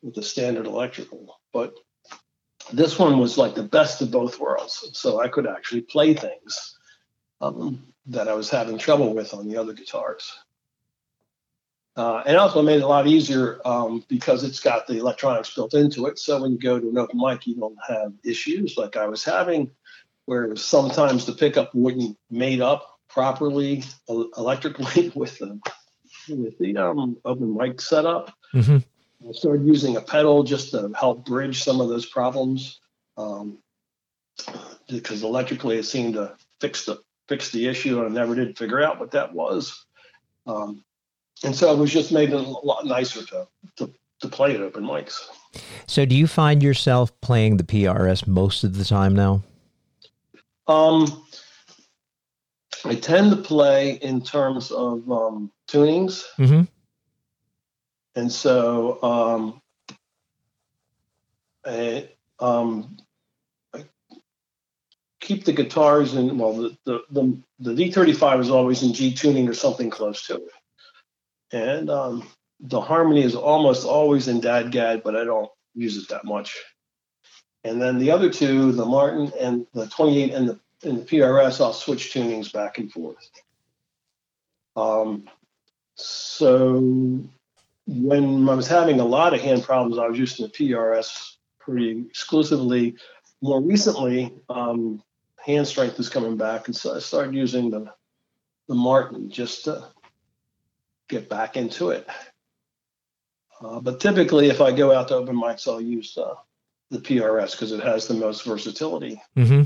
[0.01, 1.39] with a standard electrical.
[1.53, 1.73] But
[2.73, 6.77] this one was like the best of both worlds, so I could actually play things.
[7.39, 10.31] Um, that I was having trouble with on the other guitars.
[11.95, 15.73] Uh, and also made it a lot easier um, because it's got the electronics built
[15.73, 16.17] into it.
[16.17, 19.23] So when you go to an open mic, you don't have issues like I was
[19.23, 19.71] having,
[20.25, 25.59] where sometimes the pickup wouldn't mate up properly electrically with the
[26.29, 28.33] with the um, open mic setup.
[28.53, 28.77] Mm-hmm.
[29.27, 32.79] I started using a pedal just to help bridge some of those problems
[33.17, 33.59] um,
[34.89, 38.83] because electrically it seemed to fix the fix the issue, and I never did figure
[38.83, 39.85] out what that was.
[40.47, 40.83] Um,
[41.43, 44.61] and so it was just made it a lot nicer to, to, to play at
[44.61, 45.19] open mics.
[45.87, 49.43] So, do you find yourself playing the PRS most of the time now?
[50.67, 51.25] Um,
[52.83, 56.23] I tend to play in terms of um, tunings.
[56.37, 56.63] Mm-hmm.
[58.15, 59.61] And so um,
[61.65, 62.09] I,
[62.39, 62.97] um,
[65.19, 69.47] keep the guitars in well the the the, the D35 is always in G tuning
[69.47, 70.51] or something close to it,
[71.53, 72.27] and um,
[72.59, 76.59] the harmony is almost always in DADGAD, but I don't use it that much.
[77.63, 81.61] And then the other two, the Martin and the 28 and the and the PRS,
[81.61, 83.29] I'll switch tunings back and forth.
[84.75, 85.25] Um,
[85.95, 87.21] so
[87.87, 92.05] when I was having a lot of hand problems, I was using the PRS pretty
[92.09, 92.95] exclusively.
[93.41, 95.03] More recently, um,
[95.43, 97.91] hand strength is coming back, and so I started using the
[98.67, 99.89] the Martin just to
[101.09, 102.07] get back into it.
[103.59, 106.35] Uh, but typically, if I go out to open mics, I'll use uh,
[106.89, 109.21] the PRS because it has the most versatility.
[109.35, 109.63] Mm-hmm.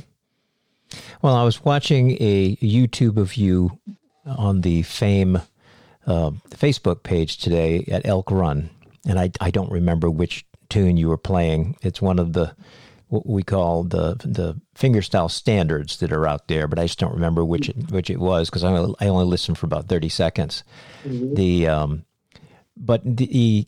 [1.22, 3.80] Well, I was watching a YouTube of you
[4.26, 5.42] on the Fame
[6.08, 8.70] uh, Facebook page today at Elk Run,
[9.08, 11.78] and I, I don't remember which tune you were playing.
[11.82, 12.56] It's one of the
[13.08, 17.14] what we call the the fingerstyle standards that are out there, but I just don't
[17.14, 20.10] remember which it, which it was because I only, I only listened for about thirty
[20.10, 20.64] seconds.
[21.04, 21.36] Mm-hmm.
[21.36, 22.06] The um,
[22.76, 23.68] but the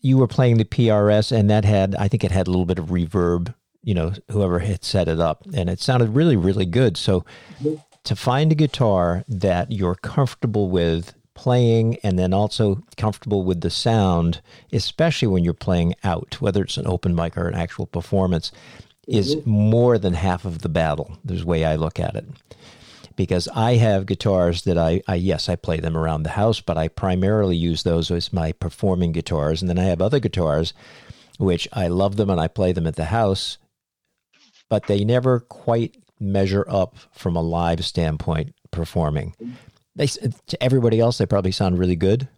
[0.00, 2.78] you were playing the PRS, and that had I think it had a little bit
[2.78, 3.54] of reverb.
[3.86, 6.98] You know, whoever had set it up, and it sounded really really good.
[6.98, 7.24] So.
[8.04, 13.70] To find a guitar that you're comfortable with playing and then also comfortable with the
[13.70, 14.40] sound,
[14.72, 18.50] especially when you're playing out, whether it's an open mic or an actual performance,
[19.06, 19.50] is mm-hmm.
[19.50, 21.16] more than half of the battle.
[21.24, 22.24] There's the way I look at it.
[23.14, 26.76] Because I have guitars that I, I, yes, I play them around the house, but
[26.76, 29.62] I primarily use those as my performing guitars.
[29.62, 30.74] And then I have other guitars,
[31.38, 33.56] which I love them and I play them at the house,
[34.68, 39.34] but they never quite measure up from a live standpoint performing
[39.96, 42.28] they to everybody else they probably sound really good.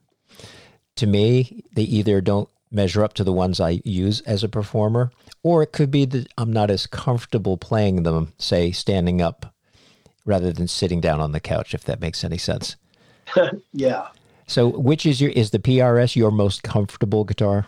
[0.96, 5.10] To me, they either don't measure up to the ones I use as a performer,
[5.42, 9.54] or it could be that I'm not as comfortable playing them, say standing up
[10.24, 12.76] rather than sitting down on the couch, if that makes any sense.
[13.72, 14.08] yeah.
[14.46, 17.66] So, which is your is the PRS your most comfortable guitar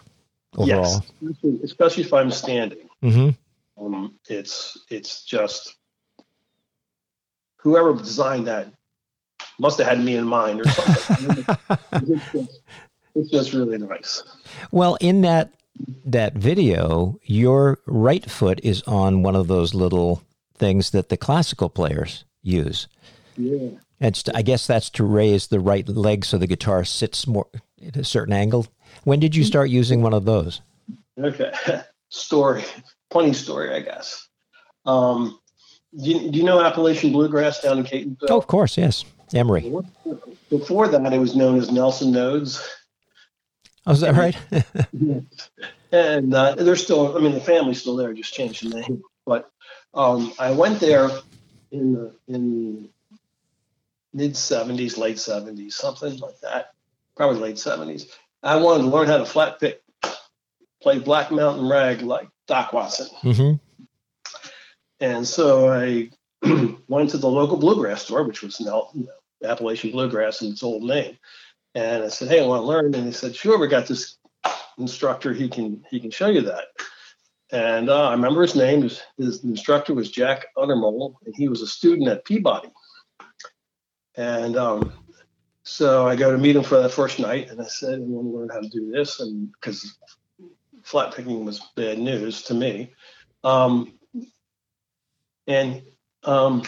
[0.57, 1.05] overall?
[1.21, 2.89] Yes, especially if I'm standing.
[3.03, 3.31] Mm-hmm.
[3.81, 5.77] Um, it's it's just
[7.57, 8.73] whoever designed that
[9.59, 11.45] must have had me in mind or something.
[11.93, 12.63] it's, just,
[13.15, 14.23] it's just really nice.
[14.71, 15.53] Well, in that
[16.05, 20.23] that video, your right foot is on one of those little
[20.55, 22.87] things that the classical players use.
[23.37, 23.71] Yeah.
[23.99, 27.47] And I guess that's to raise the right leg so the guitar sits more
[27.87, 28.67] at a certain angle.
[29.05, 30.61] When did you start using one of those?
[31.19, 31.53] Okay.
[32.09, 32.65] story.
[33.11, 34.29] Funny story, I guess.
[34.87, 35.39] Um,
[35.97, 38.31] do, you, do you know Appalachian Bluegrass down in Catonsville?
[38.31, 39.05] Oh, of course, yes.
[39.35, 39.73] Emery.
[40.49, 42.67] Before that, it was known as Nelson Nodes.
[43.87, 44.37] Oh, is that right?
[45.93, 49.03] and uh, they're still, I mean, the family's still there, just changed the name.
[49.25, 49.51] But
[49.95, 51.09] um, I went there
[51.71, 52.89] in the in
[54.13, 56.73] mid 70s, late 70s, something like that,
[57.17, 58.07] probably late 70s.
[58.43, 59.83] I wanted to learn how to flat pick,
[60.83, 63.07] play Black Mountain Rag like Doc Watson.
[63.23, 63.85] Mm-hmm.
[64.99, 66.11] And so I
[66.89, 68.91] went to the local bluegrass store, which was now
[69.43, 71.17] Appalachian Bluegrass in its old name.
[71.77, 74.19] And I said, "Hey, I want to learn." And he said, "Sure, we got this
[74.79, 75.33] instructor.
[75.33, 76.65] He can he can show you that."
[77.53, 78.83] And uh, I remember his name.
[78.83, 82.71] His, his instructor was Jack Undermole, and he was a student at Peabody.
[84.17, 84.93] And um,
[85.63, 88.27] so I go to meet him for that first night, and I said, "I want
[88.27, 89.97] to learn how to do this," and because
[90.83, 92.93] flat picking was bad news to me.
[93.45, 93.95] Um,
[95.47, 95.83] and
[96.25, 96.63] um,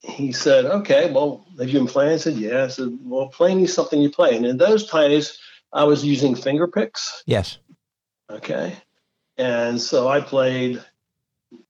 [0.00, 2.12] he said, okay, well, have you been playing?
[2.12, 2.64] I said, yeah.
[2.64, 4.36] I said, well, playing is something you play.
[4.36, 5.38] And in those days,
[5.72, 7.22] I was using finger picks.
[7.26, 7.58] Yes.
[8.30, 8.76] Okay.
[9.36, 10.82] And so I played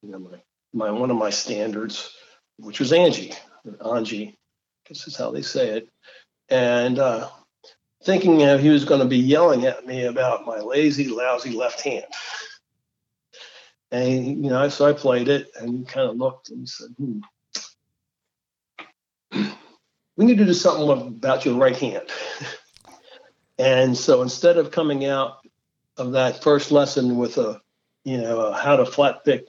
[0.02, 0.38] you know, my,
[0.72, 2.12] my one of my standards,
[2.58, 3.32] which was Angie,
[3.84, 4.38] Angie,
[4.88, 5.88] this is how they say it.
[6.48, 7.28] And uh,
[8.06, 11.80] thinking uh, he was going to be yelling at me about my lazy, lousy left
[11.80, 12.04] hand.
[13.90, 17.18] And, you know, so I played it and he kind of looked and said, hmm,
[20.16, 22.08] we need to do something about your right hand.
[23.58, 25.38] and so instead of coming out
[25.96, 27.60] of that first lesson with a,
[28.04, 29.46] you know, a how to flat pick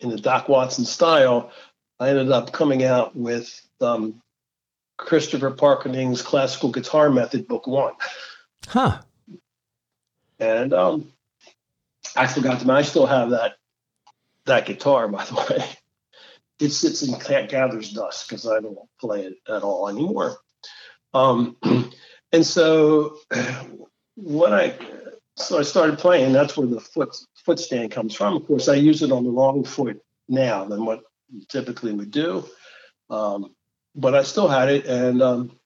[0.00, 1.50] in the Doc Watson style,
[1.98, 4.20] I ended up coming out with um,
[4.96, 7.94] Christopher Parkening's Classical Guitar Method, Book One.
[8.66, 9.00] Huh.
[10.38, 11.12] And um,
[12.14, 12.72] I forgot to.
[12.72, 13.54] I still have that
[14.44, 15.64] that guitar, by the way
[16.58, 20.38] it sits and gathers dust because I don't play it at all anymore.
[21.12, 21.56] Um,
[22.32, 23.18] and so
[24.16, 24.74] when I
[25.36, 28.36] so I started playing, that's where the foot foot stand comes from.
[28.36, 31.02] Of course, I use it on the wrong foot now than what
[31.48, 32.44] typically would do.
[33.10, 33.54] Um,
[33.96, 35.58] but I still had it, and um,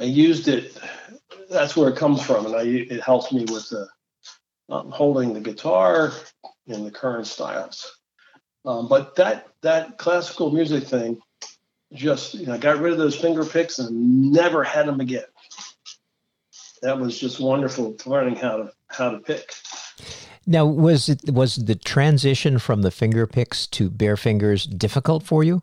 [0.00, 0.76] I used it.
[1.50, 3.86] That's where it comes from, and I, it helps me with the
[4.68, 6.12] um, holding the guitar
[6.66, 7.98] in the current styles.
[8.64, 11.20] Um, but that that classical music thing,
[11.92, 15.24] just you know, got rid of those finger picks and never had them again.
[16.82, 19.52] That was just wonderful learning how to how to pick.
[20.46, 25.44] Now, was it was the transition from the finger picks to bare fingers difficult for
[25.44, 25.62] you?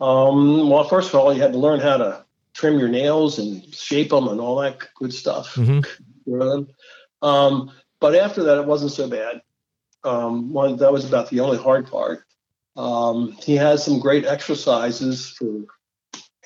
[0.00, 2.24] Um, well, first of all, you had to learn how to
[2.54, 5.54] trim your nails and shape them and all that good stuff.
[5.54, 6.62] Mm-hmm.
[7.22, 9.42] Um, but after that, it wasn't so bad.
[10.04, 12.24] Um, one, that was about the only hard part.
[12.76, 15.64] Um, he has some great exercises for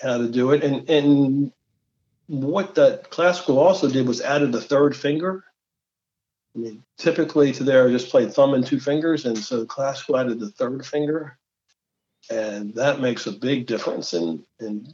[0.01, 1.53] how to do it, and and
[2.27, 5.45] what that classical also did was added a third finger.
[6.57, 10.17] I mean, typically to there I just played thumb and two fingers, and so classical
[10.17, 11.39] added the third finger,
[12.31, 14.87] and that makes a big difference in in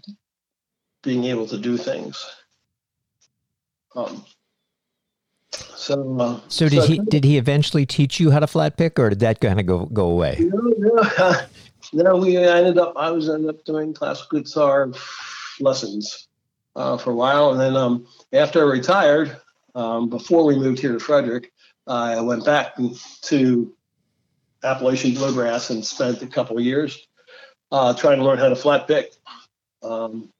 [1.02, 2.24] being able to do things.
[3.94, 4.24] Um,
[5.52, 8.98] so, uh, so did so he did he eventually teach you how to flat pick,
[8.98, 10.36] or did that kind of go go away?
[10.40, 11.32] No, no,
[11.92, 12.16] no.
[12.16, 12.92] We ended up.
[12.96, 14.92] I was ended up doing classical guitar
[15.60, 16.28] lessons
[16.76, 19.36] uh, for a while, and then um, after I retired,
[19.74, 21.52] um, before we moved here to Frederick,
[21.86, 22.76] I went back
[23.22, 23.74] to
[24.62, 27.08] Appalachian bluegrass and spent a couple of years
[27.70, 29.12] uh, trying to learn how to flat pick.
[29.82, 30.30] Um,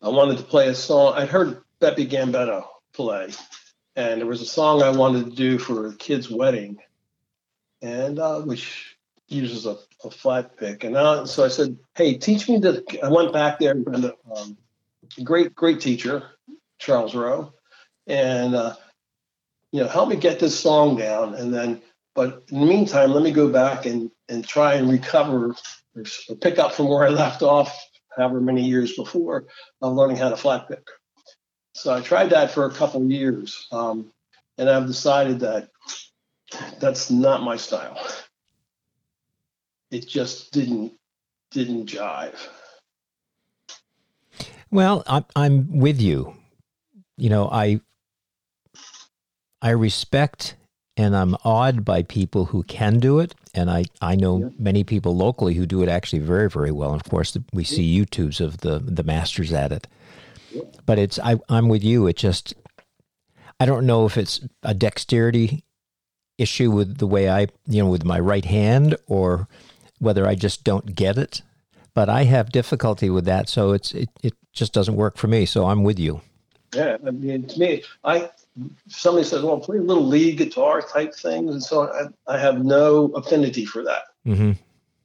[0.00, 1.14] I wanted to play a song.
[1.16, 3.30] I'd heard Beppe Gambetta play,
[3.96, 6.78] and there was a song I wanted to do for a kid's wedding,
[7.80, 8.96] and uh, which
[9.28, 10.84] uses a, a, flat pick.
[10.84, 14.56] And uh, so I said, "Hey, teach me to." I went back there, and um,
[15.24, 16.30] great, great teacher,
[16.78, 17.52] Charles Rowe,
[18.06, 18.74] and uh,
[19.70, 21.82] you know, help me get this song down, and then.
[22.14, 25.56] But in the meantime, let me go back and, and try and recover
[26.40, 29.46] pick up from where I left off however many years before
[29.80, 30.86] of learning how to flat pick.
[31.74, 34.12] So I tried that for a couple years, um,
[34.58, 35.68] and I've decided that
[36.78, 37.98] that's not my style.
[39.90, 40.92] It just didn't
[41.50, 42.36] didn't jive.
[44.70, 46.34] Well, I'm I'm with you.
[47.16, 47.80] You know, I
[49.60, 50.56] I respect
[50.96, 53.34] and I'm awed by people who can do it.
[53.54, 54.48] And I, I know yeah.
[54.58, 56.92] many people locally who do it actually very, very well.
[56.92, 59.86] And of course, we see YouTubes of the, the masters at it.
[60.50, 60.62] Yeah.
[60.84, 62.06] But it's, I, I'm with you.
[62.06, 62.54] It just,
[63.58, 65.64] I don't know if it's a dexterity
[66.36, 69.48] issue with the way I, you know, with my right hand or
[69.98, 71.42] whether I just don't get it.
[71.94, 73.48] But I have difficulty with that.
[73.48, 75.46] So it's, it, it just doesn't work for me.
[75.46, 76.20] So I'm with you.
[76.74, 76.96] Yeah.
[77.06, 78.30] I mean, to me, I,
[78.88, 81.50] somebody says, well, play a little lead guitar type things.
[81.50, 84.02] And so I, I have no affinity for that.
[84.26, 84.52] Mm-hmm.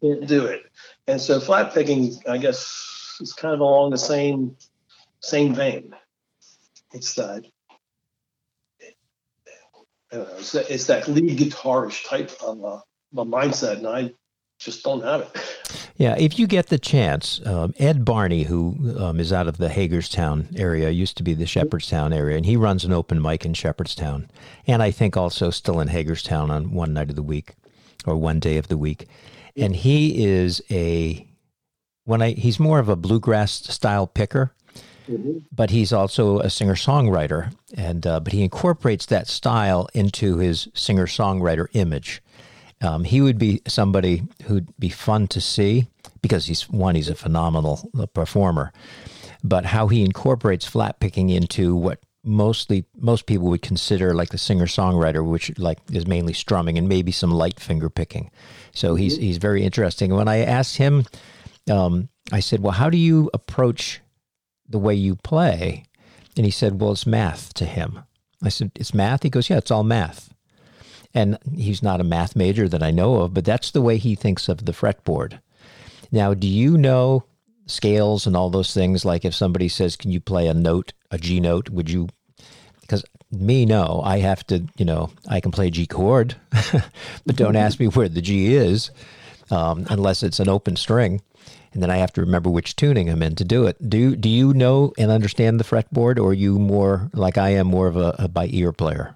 [0.01, 0.63] Can't do it.
[1.07, 4.55] And so flat picking, I guess, is kind of along the same
[5.19, 5.95] same vein.
[6.93, 7.45] It's that
[10.17, 12.83] know, it's, that, it's that lead guitarish type of a,
[13.19, 14.13] a mindset, and I
[14.59, 15.76] just don't have it.
[15.97, 19.69] Yeah, if you get the chance, um, Ed Barney, who um, is out of the
[19.69, 23.55] Hagerstown area, used to be the Shepherdstown area, and he runs an open mic in
[23.55, 24.29] Shepherdstown,
[24.67, 27.55] and I think also still in Hagerstown on one night of the week
[28.05, 29.07] or one day of the week.
[29.55, 31.27] And he is a
[32.05, 34.53] when I he's more of a bluegrass style picker,
[35.09, 35.39] mm-hmm.
[35.51, 40.67] but he's also a singer songwriter, and uh, but he incorporates that style into his
[40.75, 42.21] singer songwriter image.
[42.81, 45.87] Um, he would be somebody who'd be fun to see
[46.21, 48.71] because he's one, he's a phenomenal uh, performer,
[49.43, 54.37] but how he incorporates flat picking into what mostly most people would consider like the
[54.37, 58.29] singer songwriter, which like is mainly strumming and maybe some light finger picking.
[58.73, 59.23] So he's mm-hmm.
[59.23, 60.13] he's very interesting.
[60.13, 61.05] When I asked him,
[61.69, 64.01] um, I said, "Well, how do you approach
[64.67, 65.85] the way you play?"
[66.35, 68.03] And he said, "Well, it's math to him."
[68.43, 70.33] I said, "It's math." He goes, "Yeah, it's all math."
[71.17, 74.13] And he's not a math major that I know of, but that's the way he
[74.13, 75.39] thinks of the fretboard.
[76.11, 77.23] Now, do you know
[77.65, 79.03] scales and all those things?
[79.03, 81.71] Like if somebody says, Can you play a note, a G note?
[81.71, 82.09] Would you?
[82.81, 86.35] Because me, no, I have to, you know, I can play G chord,
[87.25, 88.91] but don't ask me where the G is
[89.49, 91.23] um, unless it's an open string.
[91.73, 93.89] And then I have to remember which tuning I'm in to do it.
[93.89, 97.65] Do do you know and understand the fretboard, or are you more like I am,
[97.65, 99.15] more of a, a by ear player?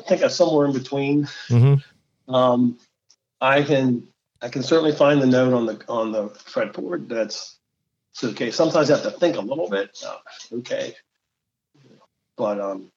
[0.00, 1.24] I think I'm somewhere in between.
[1.48, 2.34] Mm-hmm.
[2.34, 2.78] Um,
[3.40, 4.08] I can
[4.42, 7.08] I can certainly find the note on the on the fretboard.
[7.08, 7.58] That's
[8.12, 8.50] it's okay.
[8.50, 9.90] Sometimes I have to think a little bit.
[10.04, 10.18] Uh,
[10.58, 10.94] okay,
[12.36, 12.90] but um,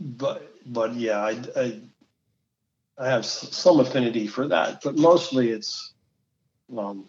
[0.00, 1.80] but but yeah, I, I
[2.98, 5.94] I have some affinity for that, but mostly it's,
[6.76, 7.08] um,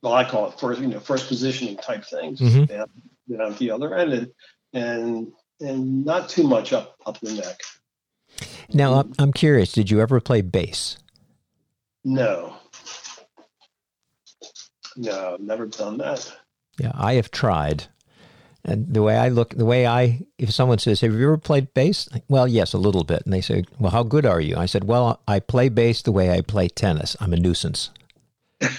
[0.00, 2.40] well, I call it first, you know, first positioning type things.
[2.40, 2.64] Mm-hmm.
[2.64, 2.86] Down,
[3.30, 4.32] down the other end, and,
[4.72, 7.60] and and not too much up up the neck.
[8.72, 9.72] Now, I'm curious.
[9.72, 10.96] Did you ever play bass?
[12.04, 12.56] No.
[14.96, 16.34] No, never done that.
[16.78, 17.84] Yeah, I have tried.
[18.64, 21.74] And the way I look, the way I, if someone says, Have you ever played
[21.74, 22.08] bass?
[22.28, 23.22] Well, yes, a little bit.
[23.24, 24.56] And they say, Well, how good are you?
[24.56, 27.16] I said, Well, I play bass the way I play tennis.
[27.20, 27.90] I'm a nuisance.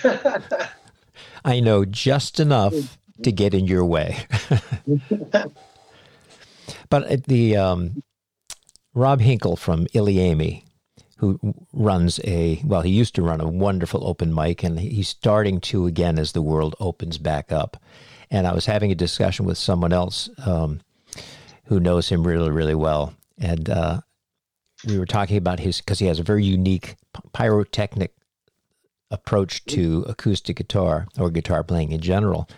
[1.46, 2.74] I know just enough
[3.22, 4.26] to get in your way.
[6.90, 8.04] but the um,
[8.94, 10.64] Rob Hinkle from ILYAIMY,
[11.18, 11.40] who
[11.74, 15.86] runs a well, he used to run a wonderful open mic, and he's starting to
[15.86, 17.78] again as the world opens back up.
[18.32, 20.82] And I was having a discussion with someone else um,
[21.66, 24.02] who knows him really, really well, and uh,
[24.88, 26.96] we were talking about his because he has a very unique
[27.34, 28.14] pyrotechnic
[29.12, 32.50] approach to acoustic guitar or guitar playing in general.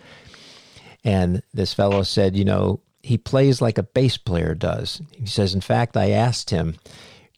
[1.04, 5.00] And this fellow said, you know, he plays like a bass player does.
[5.12, 6.76] He says, in fact, I asked him,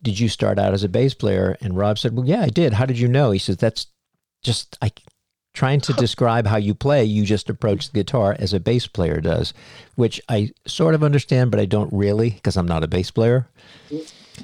[0.02, 1.56] did you start out as a bass player?
[1.60, 2.72] And Rob said, well, yeah, I did.
[2.72, 3.30] How did you know?
[3.30, 3.86] He says, that's
[4.42, 4.90] just I
[5.52, 7.04] trying to describe how you play.
[7.04, 9.52] You just approach the guitar as a bass player does,
[9.96, 13.48] which I sort of understand, but I don't really because I'm not a bass player.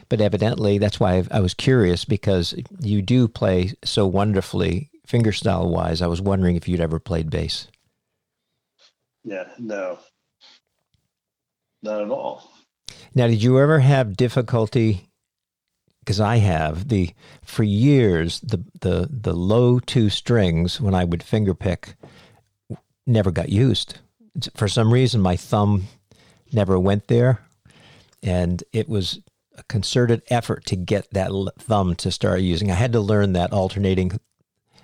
[0.08, 6.02] But evidently, that's why I was curious because you do play so wonderfully fingerstyle wise.
[6.02, 7.68] I was wondering if you'd ever played bass.
[9.24, 9.98] Yeah, no,
[11.86, 12.52] not at all.
[13.14, 15.08] Now, did you ever have difficulty?
[16.00, 21.22] Because I have the for years the the the low two strings when I would
[21.22, 21.96] finger pick
[23.06, 23.98] never got used.
[24.54, 25.86] For some reason, my thumb
[26.52, 27.40] never went there,
[28.22, 29.20] and it was
[29.56, 32.70] a concerted effort to get that thumb to start using.
[32.70, 34.12] I had to learn that alternating,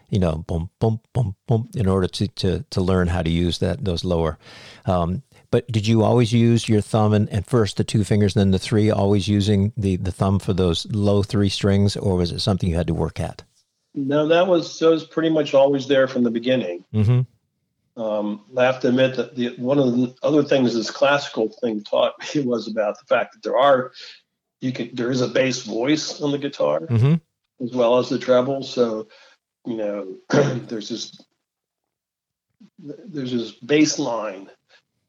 [0.09, 3.59] you know, boom, boom, boom, boom, in order to to to learn how to use
[3.59, 4.39] that those lower.
[4.87, 5.23] Um,
[5.53, 8.59] but did you always use your thumb and, and first the two fingers, then the
[8.59, 12.71] three, always using the, the thumb for those low three strings, or was it something
[12.71, 13.45] you had to work at?
[13.95, 16.85] No, that was that was pretty much always there from the beginning.
[16.95, 18.03] Mm-hmm.
[18.03, 21.85] Um, I have to admit that the, one of the other things this classical thing
[21.85, 23.93] taught me was about the fact that there are
[24.63, 27.17] you can there is a bass voice on the guitar mm-hmm.
[27.63, 28.63] as well as the treble.
[28.63, 29.09] So
[29.67, 31.23] you know there's this
[32.79, 34.49] there's this bass line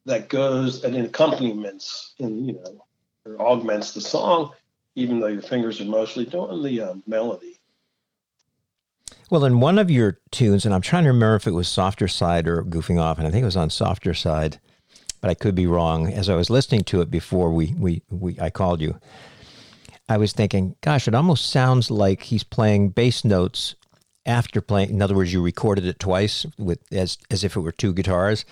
[0.06, 2.86] that goes and accompaniments and you know
[3.26, 4.52] or augments the song,
[4.96, 7.60] even though your fingers are mostly doing the uh, melody.
[9.30, 12.08] Well, in one of your tunes, and I'm trying to remember if it was softer
[12.08, 14.60] side or goofing off, and I think it was on softer side,
[15.22, 16.12] but I could be wrong.
[16.12, 19.00] As I was listening to it before we we, we I called you,
[20.10, 23.76] I was thinking, gosh, it almost sounds like he's playing bass notes
[24.26, 24.90] after playing.
[24.90, 28.46] In other words, you recorded it twice with as as if it were two guitars.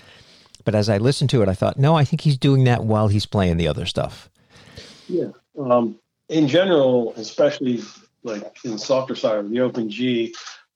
[0.63, 3.07] But as I listened to it, I thought, no, I think he's doing that while
[3.07, 4.29] he's playing the other stuff.
[5.07, 5.31] Yeah.
[5.59, 5.99] Um,
[6.29, 7.81] in general, especially
[8.23, 10.33] like in softer side of the open G,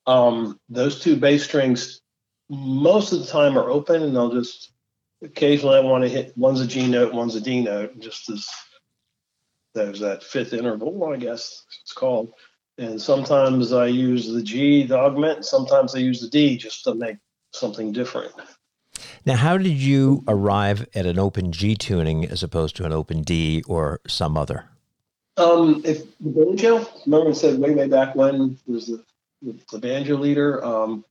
[0.07, 2.01] um, those two bass strings
[2.49, 4.71] most of the time are open, and they'll just
[5.23, 8.47] occasionally I want to hit one's a G note, one's a D note, just as
[9.73, 12.33] there's that fifth interval, I guess it's called.
[12.77, 16.93] And sometimes I use the G to augment, sometimes I use the D just to
[16.93, 17.17] make
[17.51, 18.33] something different.
[19.25, 23.23] Now, how did you arrive at an open G tuning as opposed to an open
[23.23, 24.65] D or some other?
[25.37, 29.03] Um, if the banjo, remember I said way, way back when was the,
[29.71, 30.63] the banjo leader.
[30.63, 31.03] Um,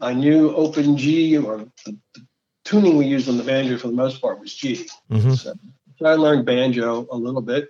[0.00, 2.26] I knew open G or the, the,
[2.64, 4.88] tuning we used on the banjo for the most part was G.
[5.10, 5.34] Mm-hmm.
[5.34, 5.54] So,
[5.98, 7.68] so, I learned banjo a little bit,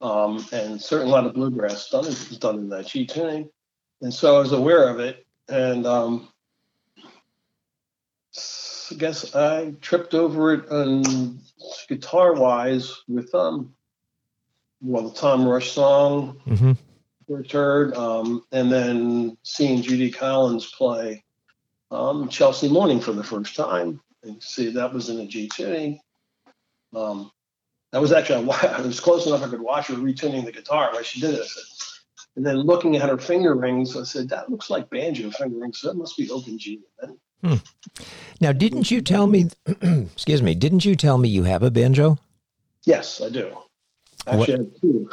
[0.00, 3.48] um, and certainly a lot of bluegrass done is done in that G tuning,
[4.02, 5.24] and so I was aware of it.
[5.48, 6.28] And um,
[8.90, 11.38] I guess I tripped over it on
[11.88, 13.74] guitar wise with um
[14.80, 16.72] well the Tom Rush song mm-hmm.
[17.28, 21.24] first heard, um, and then seeing Judy Collins play
[21.90, 24.00] um, Chelsea Morning for the first time.
[24.22, 26.00] And see that was in a G tuning.
[26.94, 27.30] Um,
[27.92, 31.02] that was actually I was close enough I could watch her retuning the guitar while
[31.02, 31.46] she did it.
[32.36, 35.80] And then looking at her finger rings, I said, that looks like banjo finger rings.
[35.80, 36.80] So that must be open G.
[37.00, 37.56] And Hmm.
[38.40, 39.50] Now, didn't you tell me?
[39.66, 40.54] excuse me.
[40.54, 42.18] Didn't you tell me you have a banjo?
[42.84, 43.54] Yes, I do.
[44.26, 45.10] Actually, what, I have two.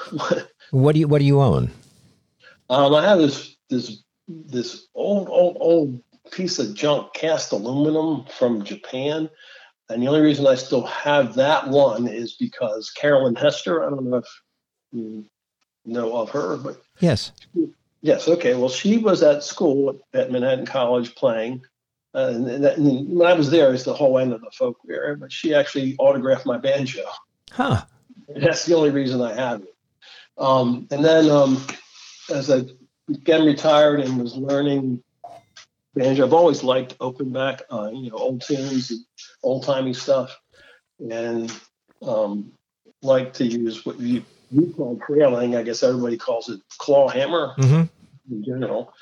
[0.72, 1.72] what do you What do you own?
[2.70, 6.02] Um, I have this this this old old old
[6.32, 9.30] piece of junk cast aluminum from Japan,
[9.90, 13.86] and the only reason I still have that one is because Carolyn Hester.
[13.86, 14.42] I don't know if
[14.94, 15.26] you
[15.84, 17.34] know of her, but yes,
[18.02, 18.54] yes, okay.
[18.54, 21.62] Well, she was at school at Manhattan College playing,
[22.14, 24.78] uh, and, and, and, when I was there, it's the whole end of the folk
[24.90, 25.16] era.
[25.16, 27.04] But she actually autographed my banjo.
[27.52, 27.84] Huh.
[28.28, 29.76] That's the only reason I have it.
[30.38, 31.66] Um, and then um,
[32.34, 32.64] as I
[33.10, 35.04] again retired and was learning
[35.96, 39.00] banjo, I've always liked open back, uh, you know, old tunes, and
[39.44, 40.38] old timey stuff,
[41.00, 41.52] and
[42.02, 42.52] um,
[43.02, 45.56] like to use what you, you call frailing.
[45.56, 48.34] I guess everybody calls it claw hammer mm-hmm.
[48.34, 48.94] in general.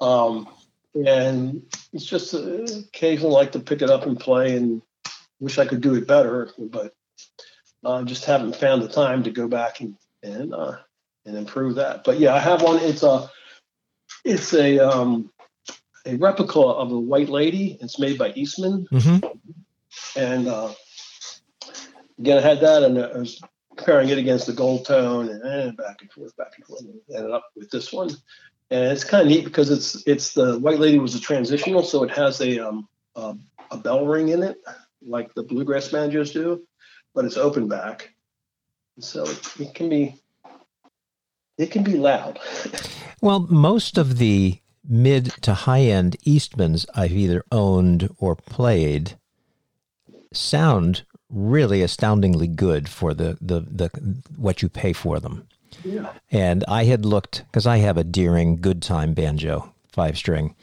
[0.00, 0.48] Um,
[0.94, 1.62] and
[1.92, 4.82] it's just uh, occasionally like to pick it up and play and
[5.40, 6.94] wish I could do it better, but
[7.84, 10.76] I uh, just haven't found the time to go back and and uh,
[11.26, 12.04] and improve that.
[12.04, 12.78] But yeah, I have one.
[12.78, 13.28] It's a
[14.24, 15.30] it's a um,
[16.06, 17.82] a replica of a Whyte Laydie.
[17.82, 19.26] It's made by Eastman, mm-hmm.
[20.16, 20.72] and uh,
[22.18, 23.40] again, I had that, and I was
[23.76, 27.00] comparing it against the Gold Tone, and, and back and forth, back and forth, and
[27.14, 28.10] ended up with this one.
[28.72, 32.04] And it's kind of neat because it's it's the Whyte Laydie was a transitional, so
[32.04, 33.36] it has a um, a,
[33.70, 34.56] a bell ring in it,
[35.02, 36.62] like the bluegrass banjos do,
[37.14, 38.14] but it's open back,
[38.98, 40.18] so it, it can be
[41.58, 42.40] it can be loud.
[43.20, 44.58] well, most of the
[44.88, 49.18] mid to high end Eastmans I've either owned or played
[50.32, 53.90] sound really astoundingly good for the, the, the
[54.36, 55.46] what you pay for them.
[55.84, 56.12] Yeah.
[56.30, 60.54] And I had looked because I have a Deering Good Time banjo five string.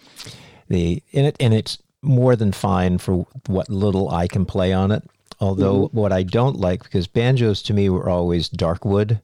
[0.68, 4.92] The in it and it's more than fine for what little I can play on
[4.92, 5.04] it.
[5.40, 5.98] Although mm-hmm.
[5.98, 9.20] what I don't like because banjos to me were always dark wood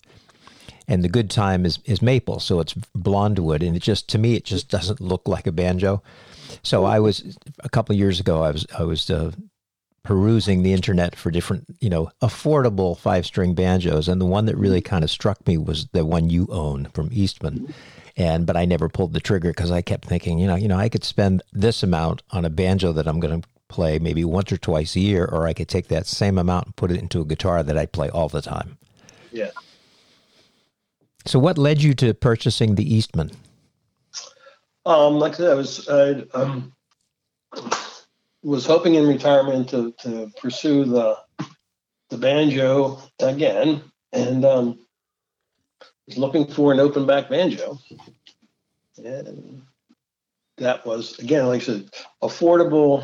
[0.88, 4.17] and the good time is is maple, so it's blonde wood, and it just to
[4.17, 6.03] me it just doesn't look like a banjo.
[6.63, 8.43] So I was a couple years ago.
[8.43, 9.31] I was I was uh,
[10.05, 14.55] perusing the internet for different you know affordable five string banjos, and the one that
[14.55, 17.73] really kind of struck me was the one you own from Eastman.
[18.15, 20.77] And but I never pulled the trigger because I kept thinking, you know, you know,
[20.77, 24.51] I could spend this amount on a banjo that I'm going to play maybe once
[24.51, 27.19] or twice a year, or I could take that same amount and put it into
[27.19, 28.77] a guitar that I play all the time.
[29.31, 29.51] Yeah.
[31.25, 33.31] So, what led you to purchasing the Eastman?
[34.85, 36.73] Um, like I said, I was I um,
[38.45, 41.17] was hoping in retirement to, to pursue the
[42.09, 43.81] the banjo again,
[44.13, 44.79] and um,
[46.05, 47.79] was looking for an open back banjo,
[49.03, 49.63] and
[50.57, 51.89] that was again, like I said,
[52.21, 53.03] affordable,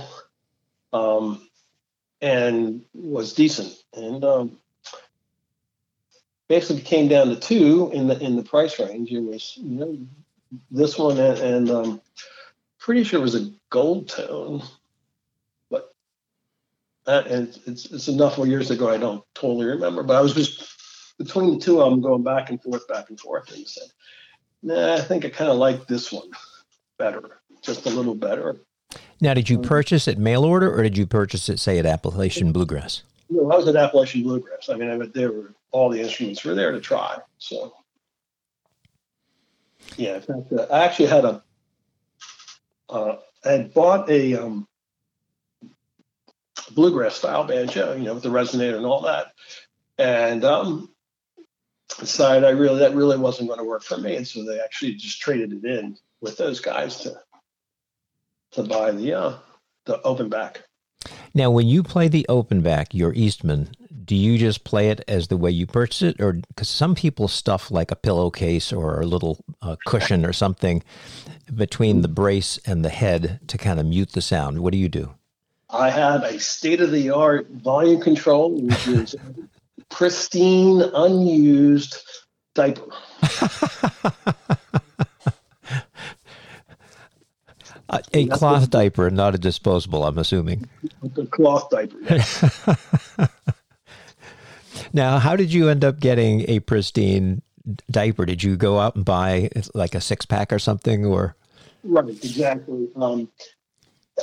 [0.93, 1.49] um,
[2.21, 4.57] and was decent, and um,
[6.47, 9.11] basically came down to two in the in the price range.
[9.11, 9.97] It was you know
[10.69, 12.01] this one and, and um,
[12.77, 14.61] pretty sure it was a gold tone,
[17.05, 20.03] that, and it's it's enough years ago I don't totally remember.
[20.03, 23.19] But I was just between the two of them going back and forth, back and
[23.19, 23.87] forth, and said,
[24.63, 26.29] "Nah, I think I kind of like this one
[26.97, 28.57] better, just a little better."
[29.19, 31.85] Now, did you um, purchase it mail order, or did you purchase it, say, at
[31.85, 33.03] Appalachian Bluegrass?
[33.29, 34.69] No, I was at Appalachian Bluegrass.
[34.69, 37.17] I mean, I, they were all the instruments were there to try.
[37.37, 37.73] So,
[39.95, 41.43] yeah, in fact, uh, I actually had a,
[42.89, 44.67] uh, I had bought a um,
[46.75, 49.33] bluegrass style banjo, you know, with the resonator and all that,
[49.97, 50.89] and um,
[51.99, 54.95] decided I really that really wasn't going to work for me, and so they actually
[54.95, 57.15] just traded it in with those guys to
[58.51, 59.33] to buy the uh,
[59.85, 60.63] the open back.
[61.33, 63.71] Now, when you play the open back, your Eastman,
[64.03, 67.27] do you just play it as the way you purchase it, or because some people
[67.27, 70.83] stuff like a pillowcase or a little uh, cushion or something
[71.53, 74.59] between the brace and the head to kind of mute the sound?
[74.59, 75.13] What do you do?
[75.71, 79.15] I have a state of the art volume control, which is
[79.89, 81.97] pristine, unused
[82.53, 82.87] diaper.
[88.13, 90.69] a cloth diaper, not a disposable, I'm assuming.
[91.17, 91.97] A cloth diaper.
[92.09, 92.25] Yeah.
[94.93, 97.41] now, how did you end up getting a pristine
[97.89, 98.25] diaper?
[98.25, 101.35] Did you go out and buy like a six pack or something, or?
[101.83, 102.89] Right, exactly.
[102.95, 103.29] Um,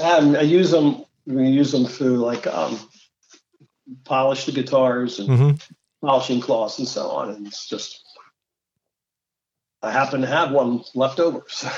[0.01, 1.05] I use them.
[1.29, 2.79] We use them to like um,
[4.05, 6.07] polish the guitars and mm-hmm.
[6.07, 7.31] polishing cloths and so on.
[7.31, 8.03] And it's just,
[9.83, 11.43] I happen to have one left over.
[11.49, 11.71] So.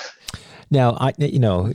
[0.72, 1.72] Now, I you know,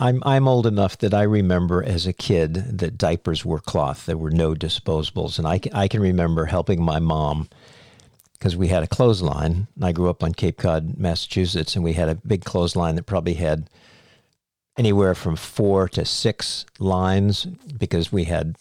[0.00, 4.06] I'm I'm old enough that I remember as a kid that diapers were cloth.
[4.06, 7.48] There were no disposables, and I can, I can remember helping my mom
[8.32, 9.68] because we had a clothesline.
[9.80, 13.34] I grew up on Cape Cod, Massachusetts, and we had a big clothesline that probably
[13.34, 13.70] had
[14.76, 17.46] anywhere from four to six lines
[17.78, 18.56] because we had,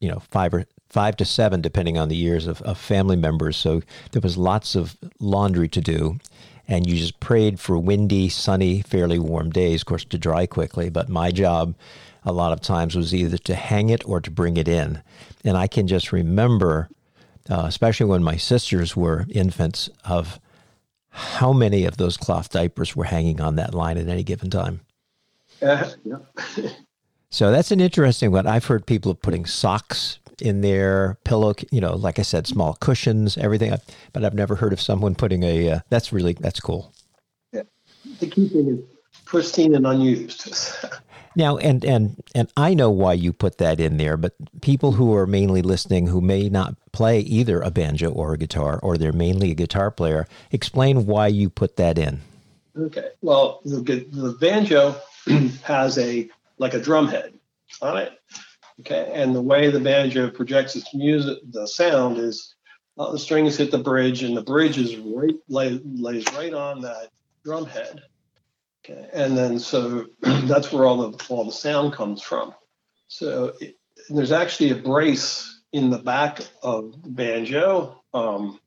[0.00, 3.56] you know, five or five to seven, depending on the years of, of family members.
[3.56, 6.18] So there was lots of laundry to do.
[6.66, 10.88] And you just prayed for windy, sunny, fairly warm days, of course, to dry quickly.
[10.88, 11.74] But my job
[12.24, 15.02] a lot of times was either to hang it or to bring it in.
[15.44, 16.88] And I can just remember,
[17.48, 20.38] uh, especially when my sisters were infants, of
[21.08, 24.80] how many of those cloth diapers were hanging on that line at any given time.
[25.62, 26.16] Uh, yeah.
[27.30, 28.46] so that's an interesting one.
[28.46, 33.36] I've heard people putting socks in their pillow, you know, like I said, small cushions,
[33.36, 33.74] everything.
[34.12, 35.70] But I've never heard of someone putting a.
[35.70, 36.92] Uh, that's really that's cool.
[37.52, 37.62] Yeah,
[38.20, 38.84] the keeping it
[39.30, 40.52] pristine and unused.
[41.36, 45.14] now, and and and I know why you put that in there, but people who
[45.14, 49.12] are mainly listening who may not play either a banjo or a guitar, or they're
[49.12, 52.20] mainly a guitar player, explain why you put that in.
[52.76, 53.10] Okay.
[53.22, 54.96] Well, the the banjo
[55.62, 57.32] has a like a drum head
[57.80, 58.20] on it
[58.80, 62.54] Okay, and the way the banjo projects its music, the sound is
[62.98, 66.80] uh, the strings hit the bridge, and the bridge is right lay, lays right on
[66.80, 67.10] that
[67.44, 68.02] drum head.
[68.82, 72.54] Okay, and then so that's where all the all the sound comes from.
[73.08, 73.76] So it,
[74.08, 78.60] there's actually a brace in the back of the banjo um,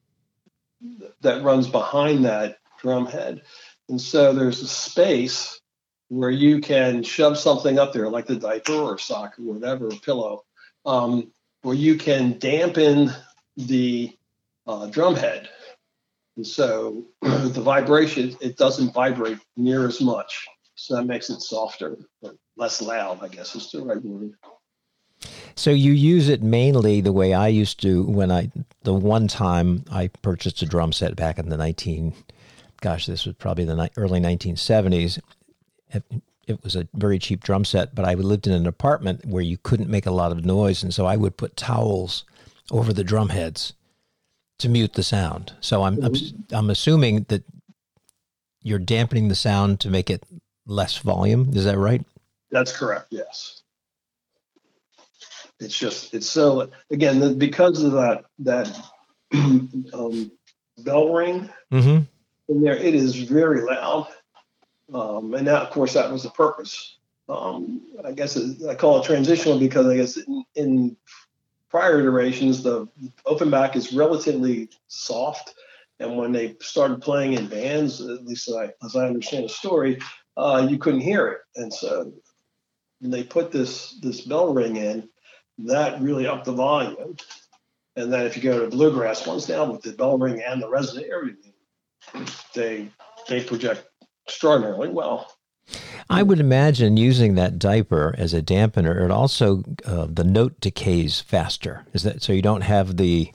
[1.22, 3.42] that runs behind that drum head,
[3.88, 5.60] and so there's a space
[6.08, 9.96] where you can shove something up there, like the diaper or sock or whatever, or
[10.04, 10.44] pillow,
[10.86, 11.32] um,
[11.62, 13.10] where you can dampen
[13.56, 14.16] the
[14.66, 15.48] uh, drum head.
[16.36, 20.46] And so the vibration, it doesn't vibrate near as much.
[20.74, 21.96] So that makes it softer,
[22.56, 24.32] less loud, I guess is the right word.
[25.56, 28.50] So you use it mainly the way I used to when I,
[28.82, 32.12] the one time I purchased a drum set back in the 19,
[32.80, 35.20] gosh, this was probably the early 1970s
[36.46, 39.58] it was a very cheap drum set, but I lived in an apartment where you
[39.58, 42.24] couldn't make a lot of noise, and so I would put towels
[42.70, 43.74] over the drum heads
[44.58, 45.52] to mute the sound.
[45.60, 46.54] So I'm mm-hmm.
[46.54, 47.44] I'm assuming that
[48.62, 50.22] you're dampening the sound to make it
[50.66, 51.50] less volume.
[51.54, 52.04] Is that right?
[52.50, 53.08] That's correct.
[53.10, 53.62] Yes.
[55.60, 58.76] It's just it's so again because of that that
[59.34, 60.32] um,
[60.78, 62.04] bell ring mm-hmm.
[62.48, 62.76] in there.
[62.76, 64.08] It is very loud
[64.94, 66.98] um, and that, of course, that was the purpose.
[67.28, 70.96] Um, I guess it, I call it transitional because I guess in, in
[71.68, 72.86] prior iterations, the
[73.26, 75.54] open back is relatively soft.
[75.98, 79.48] And when they started playing in bands, at least as I, as I understand the
[79.48, 79.98] story,
[80.36, 81.40] uh, you couldn't hear it.
[81.56, 82.12] And so
[83.00, 85.08] when they put this this bell ring in,
[85.58, 87.16] that really upped the volume.
[87.96, 90.68] And then if you go to bluegrass ones now with the bell ring and the
[90.68, 91.34] resonant area,
[92.54, 92.90] they
[93.28, 93.86] they project
[94.26, 95.30] extraordinarily well.
[96.10, 101.20] I would imagine using that diaper as a dampener, it also uh, the note decays
[101.20, 101.86] faster.
[101.92, 102.32] Is that so?
[102.32, 103.32] You don't have the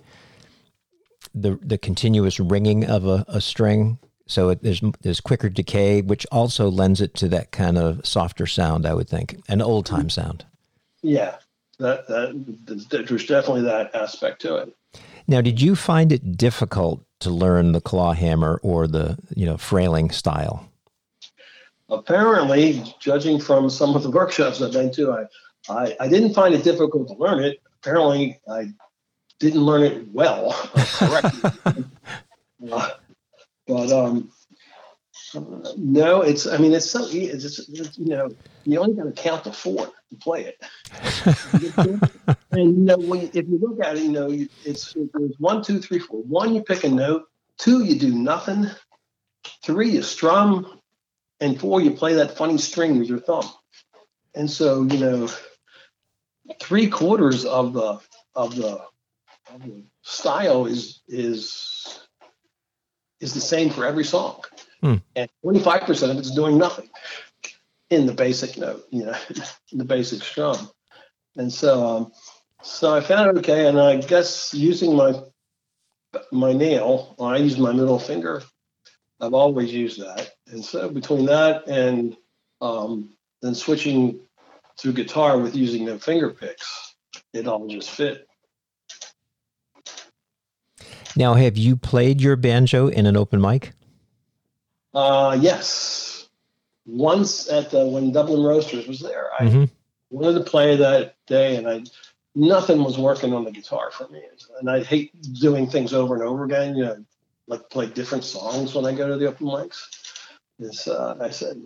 [1.33, 6.27] the the continuous ringing of a, a string, so it, there's there's quicker decay, which
[6.31, 8.85] also lends it to that kind of softer sound.
[8.85, 10.45] I would think an old time sound.
[11.01, 11.37] Yeah,
[11.79, 14.75] that, that there's definitely that aspect to it.
[15.27, 19.57] Now, did you find it difficult to learn the claw hammer or the you know
[19.57, 20.68] frailing style?
[21.89, 25.25] Apparently, judging from some of the workshops I've been to, I,
[25.69, 27.61] I, I didn't find it difficult to learn it.
[27.81, 28.69] Apparently, I
[29.39, 31.51] didn't learn it well, correctly.
[32.71, 32.89] uh,
[33.67, 34.31] but um,
[35.77, 36.47] no, it's.
[36.47, 37.07] I mean, it's so.
[37.09, 38.29] It's, just, it's you know,
[38.65, 40.63] you only got to count to four to play it.
[42.51, 45.79] and you know, when if you look at it, you know, it's it's one, two,
[45.79, 46.21] three, four.
[46.23, 47.25] One, you pick a note.
[47.57, 48.67] Two, you do nothing.
[49.63, 50.78] Three, you strum
[51.39, 53.49] and four, you play that funny string with your thumb.
[54.35, 55.29] And so, you know,
[56.61, 57.99] three quarters of the
[58.35, 58.81] of the,
[59.53, 61.99] of the style is is
[63.19, 64.41] is the same for every song,
[64.81, 64.95] hmm.
[65.15, 66.89] and twenty five percent of it's doing nothing
[67.89, 69.15] in the basic note, you know,
[69.71, 70.69] the basic strum.
[71.35, 72.11] And so, um,
[72.61, 75.19] so I found it okay, and I guess using my
[76.31, 78.43] my nail, I use my middle finger
[79.21, 80.29] I've always used that.
[80.51, 82.17] And so between that and
[82.61, 83.09] um,
[83.41, 84.19] then switching
[84.77, 86.95] to guitar with using the finger picks,
[87.33, 88.27] it all just fit.
[91.15, 93.73] Now, have you played your banjo in an open mic?
[94.93, 96.29] Uh, yes.
[96.85, 99.63] Once at the when Dublin Roasters was there, I mm-hmm.
[100.09, 101.83] wanted to play that day, and I
[102.33, 104.21] nothing was working on the guitar for me,
[104.59, 106.75] and I hate doing things over and over again.
[106.75, 107.05] You know,
[107.47, 109.83] like play different songs when I go to the open mics.
[110.59, 111.61] Is uh, I said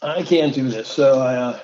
[0.00, 1.60] I can't do this, so I uh,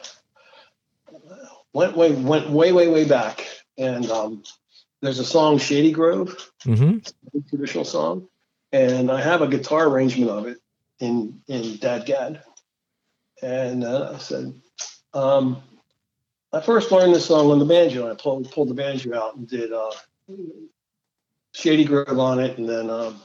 [1.72, 3.46] went way went way way way back
[3.78, 4.42] and um,
[5.00, 6.98] there's a song Shady Grove, Mm-hmm.
[7.48, 8.28] traditional song,
[8.72, 10.58] and I have a guitar arrangement of it
[10.98, 12.42] in in DADGAD.
[13.40, 14.52] And uh, I said,
[15.14, 15.62] um,
[16.52, 18.10] I first learned this song on the banjo.
[18.10, 19.92] I pulled pulled the banjo out and did uh,
[21.54, 23.20] Shady Grove on it, and then um,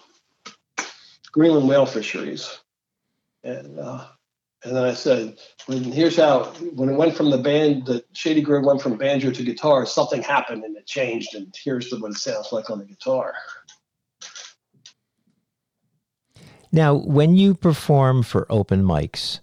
[1.33, 2.59] Greenland whale fisheries,
[3.43, 4.05] and uh,
[4.63, 8.41] and then I said, when, here's how when it went from the band, the Shady
[8.41, 9.85] Grove went from banjo to guitar.
[9.85, 13.33] Something happened and it changed, and here's the, what it sounds like on the guitar.
[16.71, 19.39] Now, when you perform for open mics,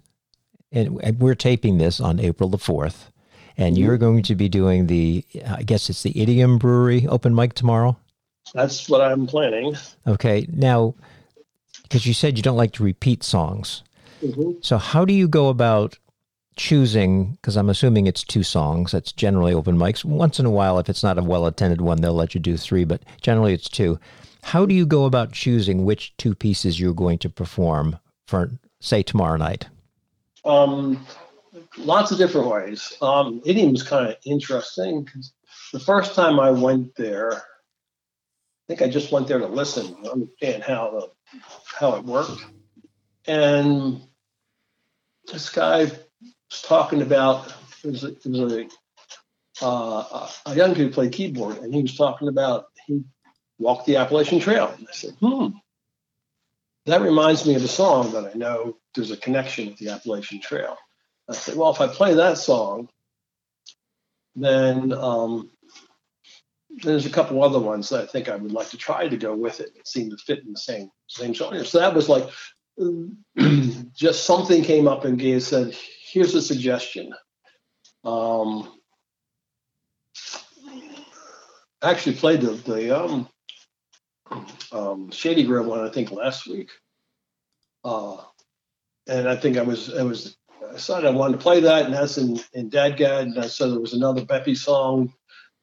[0.72, 3.10] and we're taping this on April the 4th,
[3.56, 7.54] and you're going to be doing the, I guess it's the Idiom Brewery open mic
[7.54, 7.96] tomorrow.
[8.54, 9.76] That's what I'm planning.
[10.06, 10.46] Okay.
[10.50, 10.94] Now,
[11.90, 13.82] because you said you don't like to repeat songs.
[14.20, 15.98] hmm So, how do you go about
[16.56, 17.32] choosing?
[17.32, 18.92] Because I'm assuming it's two songs.
[18.92, 20.04] That's generally open mics.
[20.04, 22.56] Once in a while, if it's not a well attended one, they'll let you do
[22.56, 23.98] three, but generally it's two.
[24.42, 29.02] How do you go about choosing which two pieces you're going to perform for, say,
[29.02, 29.66] tomorrow night?
[30.44, 31.04] Um,
[31.76, 32.96] lots of different ways.
[33.02, 35.32] Um, Idiom is kind of interesting 'cause
[35.72, 37.42] the first time I went there, I
[38.68, 41.10] think I just went there to listen, to understand how the
[41.78, 42.44] how it worked,
[43.26, 44.00] and
[45.30, 47.52] this guy was talking about
[47.84, 48.68] it was a, it was a
[49.62, 53.02] uh, a young kid who played keyboard, and he was talking about he
[53.58, 54.72] walked the Appalachian Trail.
[54.76, 55.48] And I said, hmm,
[56.86, 60.40] that reminds me of a song that I know there's a connection with the Appalachian
[60.40, 60.76] Trail.
[61.28, 62.88] I said, well, if I play that song,
[64.34, 65.50] then um,
[66.76, 69.34] there's a couple other ones that I think I would like to try to go
[69.34, 69.70] with it.
[69.76, 71.64] It seemed to fit in the same same genre.
[71.64, 72.28] So that was like
[73.94, 75.76] just something came up and gave said,
[76.12, 77.12] here's a suggestion.
[78.04, 78.72] Um,
[81.82, 83.28] I actually played the the um,
[84.72, 86.70] um, Shady Grove one I think last week,
[87.84, 88.18] uh,
[89.06, 91.94] and I think I was I was I decided I wanted to play that, and
[91.94, 95.12] that's in in DADGAD, and I said there was another Beppe song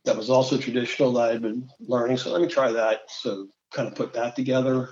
[0.08, 3.02] that was also traditional that I had been learning, so let me try that.
[3.10, 4.90] So kind of put that together.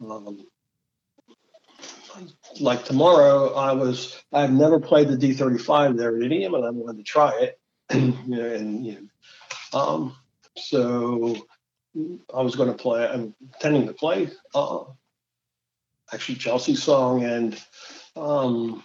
[0.00, 0.46] Um,
[2.60, 6.98] like tomorrow, I was I've never played the D35 there at Idiom, and I wanted
[6.98, 7.60] to try it.
[7.90, 9.08] and you
[9.72, 10.16] know, um,
[10.56, 11.36] so
[12.34, 13.06] I was going to play.
[13.06, 14.84] I'm intending to play uh,
[16.12, 17.60] actually Chelsea's song and
[18.16, 18.82] um,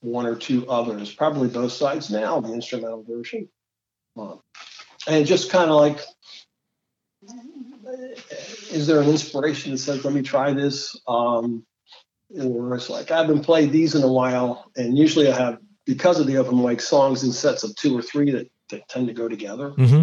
[0.00, 3.48] one or two others, probably both sides now, the instrumental version,
[4.16, 4.36] uh,
[5.06, 6.00] and just kind of like.
[8.70, 10.98] Is there an inspiration that says, "Let me try this"?
[11.06, 11.64] Um,
[12.42, 16.18] or it's like I haven't played these in a while, and usually I have because
[16.18, 19.12] of the open mic songs in sets of two or three that, that tend to
[19.14, 19.70] go together.
[19.70, 20.02] Mm-hmm.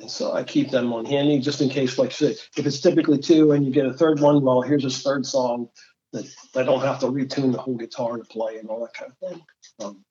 [0.00, 3.18] And so I keep them on handy just in case, like say, if it's typically
[3.18, 5.68] two and you get a third one, well, here's this third song
[6.12, 6.24] that
[6.56, 9.28] I don't have to retune the whole guitar to play and all that kind of
[9.28, 9.42] thing.
[9.80, 10.04] Um,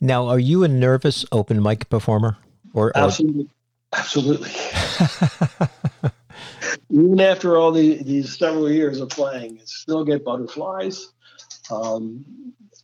[0.00, 2.36] Now, are you a nervous open mic performer?
[2.72, 3.48] Or, or absolutely,
[3.92, 4.50] absolutely.
[6.90, 11.08] Even after all the, these several years of playing, I still get butterflies.
[11.70, 12.24] Um,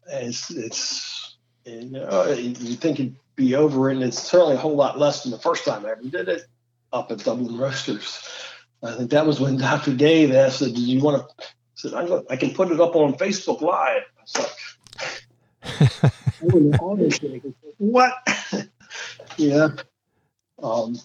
[0.06, 4.98] it's it's you know you think it'd be over and it's certainly a whole lot
[4.98, 6.42] less than the first time I ever did it
[6.92, 8.28] up at Dublin Roasters.
[8.82, 9.94] I think that was when Dr.
[9.94, 13.14] Dave asked, "Did you want to?" I said, I, "I can put it up on
[13.14, 14.02] Facebook Live."
[16.42, 17.54] It's like, and all this thing.
[17.78, 18.12] what?
[19.36, 19.68] yeah.
[20.62, 20.98] Um,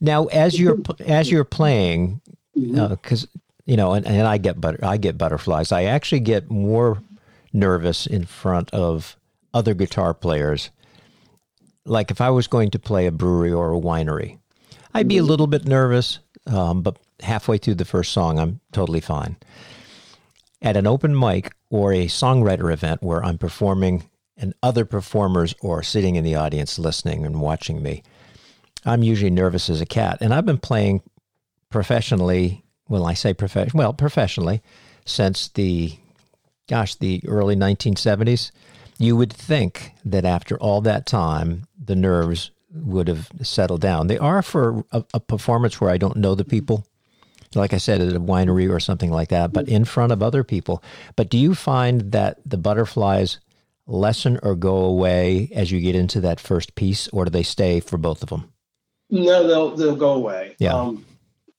[0.00, 2.20] now, as you're as you're playing,
[2.54, 3.26] because
[3.64, 5.72] you know, and, and I get butter, I get butterflies.
[5.72, 7.02] I actually get more
[7.52, 9.16] nervous in front of
[9.52, 10.70] other guitar players.
[11.84, 14.38] Like if I was going to play a brewery or a winery,
[14.94, 19.00] I'd be a little bit nervous, um, but halfway through the first song, I'm totally
[19.00, 19.36] fine.
[20.62, 25.82] At an open mic or a songwriter event where I'm performing and other performers or
[25.82, 28.02] sitting in the audience listening and watching me,
[28.84, 30.18] I'm usually nervous as a cat.
[30.20, 31.02] And I've been playing
[31.70, 32.64] professionally.
[32.88, 33.78] Well, I say profession.
[33.78, 34.62] Well, professionally,
[35.04, 35.96] since the,
[36.68, 38.50] gosh, the early 1970s.
[38.98, 44.06] You would think that after all that time, the nerves would have settled down.
[44.06, 46.86] They are for a, a performance where I don't know the people,
[47.54, 50.44] like I said, at a winery or something like that, but in front of other
[50.44, 50.82] people.
[51.14, 53.38] But do you find that the butterflies
[53.86, 57.80] lessen or go away as you get into that first piece, or do they stay
[57.80, 58.52] for both of them?
[59.10, 60.56] No, they'll they'll go away.
[60.58, 60.74] Yeah.
[60.74, 61.04] Um,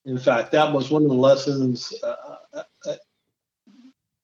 [0.05, 1.93] in fact, that was one of the lessons.
[2.03, 2.35] Uh,
[2.85, 2.95] I,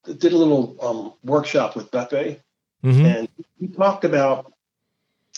[0.07, 2.39] I did a little um, workshop with Beppe,
[2.83, 3.05] Mm-hmm.
[3.05, 3.29] and
[3.59, 4.51] he talked about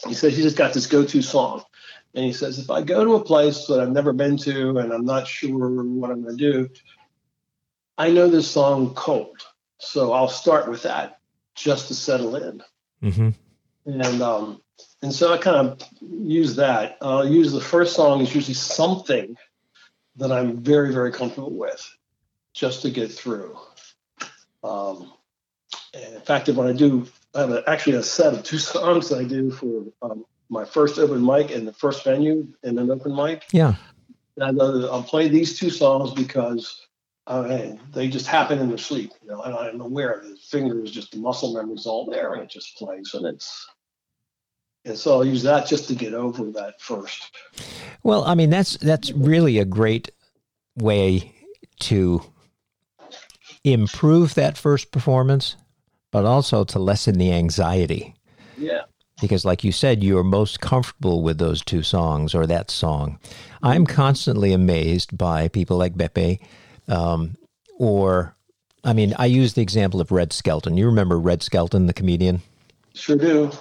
[0.07, 1.63] he says he just got this go-to song.
[2.13, 4.91] And he says, if I go to a place that I've never been to and
[4.93, 6.69] I'm not sure what I'm going to do,
[7.97, 9.37] I know this song cold.
[9.79, 11.19] So I'll start with that
[11.55, 12.63] just to settle in.
[13.01, 13.29] Mm-hmm.
[13.85, 14.61] And um,
[15.01, 16.97] and so I kind of use that.
[17.01, 19.37] I'll use the first song is usually something
[20.17, 21.97] that I'm very, very comfortable with
[22.53, 23.57] just to get through.
[24.63, 25.13] Um,
[25.93, 29.19] in fact, when I do, I have a, actually a set of two songs that
[29.19, 33.15] I do for um, my first open mic and the first venue in an open
[33.15, 33.45] mic.
[33.51, 33.75] Yeah.
[34.37, 36.87] And I'll play these two songs because
[37.27, 39.11] uh, they just happen in the sleep.
[39.21, 40.21] You know, and I'm aware
[40.51, 43.67] the fingers, just the muscle memory's all there, and it just plays, and it's.
[44.85, 47.31] And so I'll use that just to get over that first.
[48.03, 50.11] Well, I mean that's that's really a great
[50.75, 51.33] way
[51.79, 52.21] to
[53.63, 55.55] improve that first performance,
[56.11, 58.15] but also to lessen the anxiety.
[58.57, 58.81] Yeah.
[59.21, 63.17] Because, like you said, you are most comfortable with those two songs or that song.
[63.63, 66.39] I'm constantly amazed by people like Beppe
[66.89, 67.35] um,
[67.79, 68.34] or,
[68.85, 70.77] I mean, I use the example of Red Skelton.
[70.77, 72.43] You remember Red Skelton, the comedian?
[72.93, 73.51] Sure do.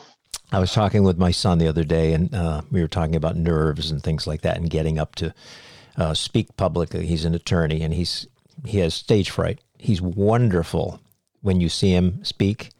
[0.52, 3.34] I was talking with my son the other day, and uh, we were talking about
[3.34, 5.34] nerves and things like that, and getting up to
[5.96, 7.06] uh, speak publicly.
[7.06, 8.26] He's an attorney, and he's
[8.64, 9.60] he has stage fright.
[9.78, 11.00] He's wonderful
[11.40, 12.70] when you see him speak,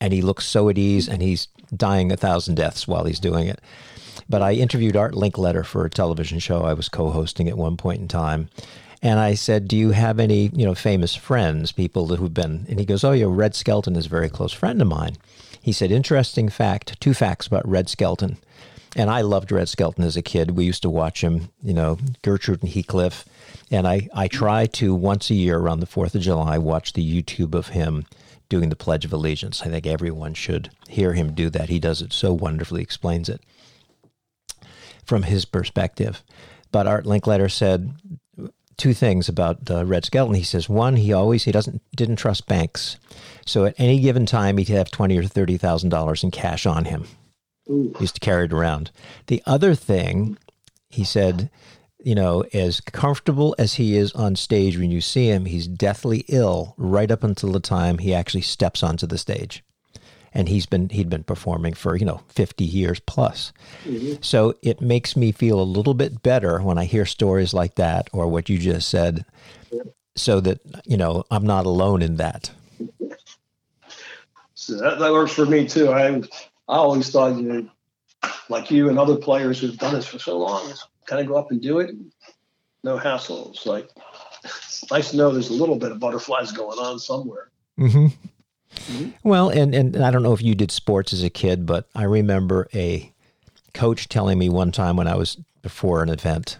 [0.00, 3.46] and he looks so at ease, and he's dying a thousand deaths while he's doing
[3.46, 3.60] it.
[4.28, 8.00] But I interviewed Art Linkletter for a television show I was co-hosting at one point
[8.00, 8.48] in time,
[9.06, 12.80] and I said, "Do you have any, you know, famous friends, people who've been?" And
[12.80, 15.16] he goes, "Oh, yeah, Red Skelton is a very close friend of mine."
[15.62, 18.38] He said, "Interesting fact, two facts about Red Skelton."
[18.96, 20.56] And I loved Red Skelton as a kid.
[20.56, 23.24] We used to watch him, you know, Gertrude and Heathcliff.
[23.70, 27.22] And I, I try to once a year around the 4th of July watch the
[27.22, 28.06] YouTube of him
[28.48, 29.62] doing the Pledge of Allegiance.
[29.62, 31.68] I think everyone should hear him do that.
[31.68, 33.40] He does it so wonderfully, explains it
[35.04, 36.24] from his perspective.
[36.72, 37.92] But Art Linkletter said
[38.76, 40.34] two things about uh, Red Skelton.
[40.34, 42.98] He says one, he always he doesn't didn't trust banks,
[43.44, 46.84] so at any given time he'd have twenty or thirty thousand dollars in cash on
[46.84, 47.06] him.
[47.68, 47.92] Ooh.
[47.96, 48.90] He used to carry it around.
[49.26, 50.38] The other thing,
[50.88, 51.50] he said,
[51.98, 56.24] you know, as comfortable as he is on stage when you see him, he's deathly
[56.28, 59.64] ill right up until the time he actually steps onto the stage
[60.36, 63.52] and he's been he'd been performing for you know 50 years plus.
[63.84, 64.20] Mm-hmm.
[64.20, 68.08] so it makes me feel a little bit better when i hear stories like that
[68.12, 69.24] or what you just said
[70.14, 72.50] so that you know i'm not alone in that
[74.54, 76.22] so that, that works for me too i i
[76.68, 77.68] always thought you know
[78.48, 80.72] like you and other players who've done this for so long
[81.06, 81.94] kind of go up and do it
[82.84, 83.88] no hassle it's like
[84.44, 88.08] it's nice to know there's a little bit of butterflies going on somewhere mm-hmm.
[88.76, 89.10] Mm-hmm.
[89.28, 92.04] Well, and, and I don't know if you did sports as a kid, but I
[92.04, 93.12] remember a
[93.74, 96.58] coach telling me one time when I was before an event,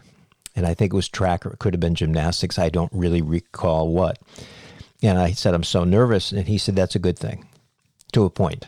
[0.55, 2.59] and I think it was track or it could have been gymnastics.
[2.59, 4.19] I don't really recall what.
[5.03, 6.33] And I said, I'm so nervous.
[6.33, 7.47] And he said, That's a good thing
[8.12, 8.67] to a point.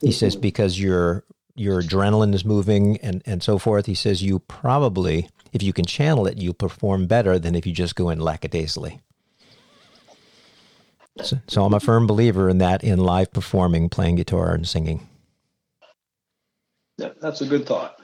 [0.00, 0.12] He mm-hmm.
[0.12, 1.24] says, Because your
[1.58, 3.86] your adrenaline is moving and, and so forth.
[3.86, 7.72] He says, You probably, if you can channel it, you'll perform better than if you
[7.72, 9.00] just go in lackadaisically.
[11.22, 15.06] So, so I'm a firm believer in that in live performing, playing guitar and singing.
[16.96, 18.00] Yeah, that's a good thought.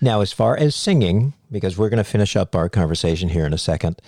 [0.00, 3.52] Now, as far as singing, because we're going to finish up our conversation here in
[3.52, 4.00] a second,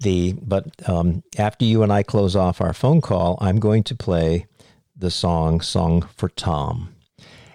[0.00, 3.94] the but um, after you and I close off our phone call, I'm going to
[3.94, 4.46] play
[4.96, 6.94] the song "Song for Tom,"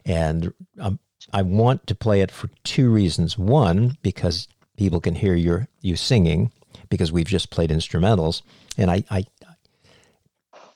[0.06, 1.00] and um,
[1.34, 3.38] I want to play it for two reasons.
[3.38, 4.48] One, because
[4.78, 6.52] people can hear your you singing,
[6.90, 8.42] because we've just played instrumentals,
[8.78, 9.26] and I, I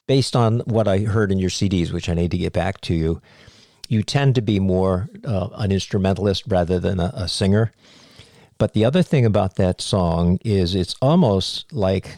[0.08, 2.94] based on what I heard in your CDs, which I need to get back to
[2.94, 3.22] you,
[3.88, 7.72] you tend to be more uh, an instrumentalist rather than a, a singer.
[8.58, 12.18] But the other thing about that song is it's almost like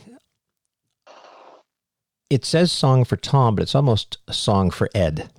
[2.30, 5.30] it says song for Tom, but it's almost a song for Ed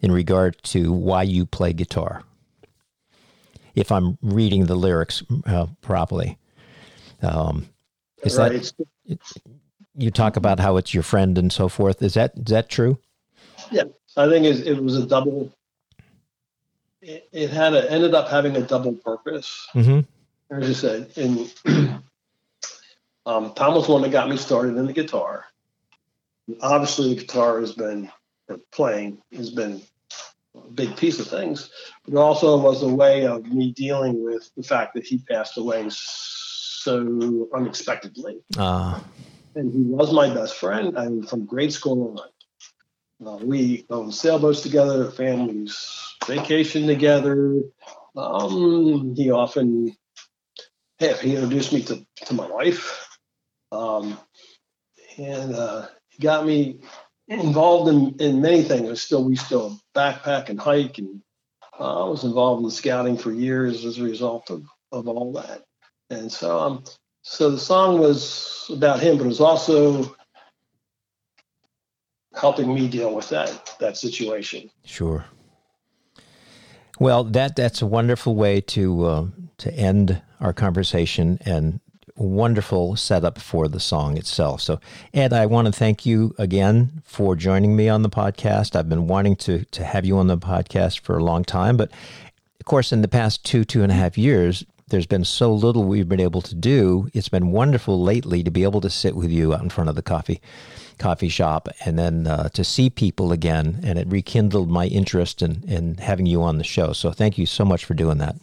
[0.00, 2.22] in regard to why you play guitar.
[3.74, 6.38] If I'm reading the lyrics uh, properly,
[7.22, 7.68] um,
[8.22, 8.52] is right.
[8.52, 9.18] that
[9.96, 12.02] you talk about how it's your friend and so forth.
[12.02, 12.98] Is that is that true?
[13.70, 13.84] Yeah,
[14.16, 15.52] I think it, it was a double.
[17.00, 19.66] It, it, had a, ended up having a double purpose.
[19.74, 20.00] Mm-hmm.
[20.54, 21.52] As I said, and
[23.26, 25.46] um, Tom was the one that got me started in the guitar.
[26.60, 28.10] Obviously, the guitar has been
[28.70, 29.80] playing has been
[30.54, 31.70] a big piece of things,
[32.04, 35.56] but it also was a way of me dealing with the fact that he passed
[35.56, 38.38] away so unexpectedly.
[38.58, 39.00] Uh
[39.54, 40.98] and he was my best friend.
[40.98, 42.28] I'm from grade school on.
[43.24, 47.60] Uh, we owned sailboats together, families vacation together.
[48.16, 49.96] Um, he often,
[50.98, 53.08] hey, he introduced me to, to my wife.
[53.70, 54.18] Um,
[55.18, 56.80] and uh, he got me
[57.28, 58.90] involved in, in many things.
[58.90, 61.22] I still we still backpack and hike, and
[61.78, 65.62] uh, I was involved in scouting for years as a result of, of all that.
[66.10, 66.84] And so um,
[67.22, 70.14] so the song was about him, but it was also
[72.34, 74.70] helping me deal with that that situation.
[74.84, 75.24] Sure.
[76.98, 79.26] Well, that that's a wonderful way to uh,
[79.58, 81.80] to end our conversation and
[82.16, 84.60] wonderful setup for the song itself.
[84.60, 84.80] So,
[85.14, 88.76] Ed, I want to thank you again for joining me on the podcast.
[88.76, 91.90] I've been wanting to to have you on the podcast for a long time, but
[92.60, 95.84] of course, in the past two two and a half years, there's been so little
[95.84, 97.08] we've been able to do.
[97.14, 99.96] It's been wonderful lately to be able to sit with you out in front of
[99.96, 100.40] the coffee
[100.98, 105.64] coffee shop and then uh, to see people again, and it rekindled my interest in
[105.66, 106.92] in having you on the show.
[106.92, 108.36] So, thank you so much for doing that.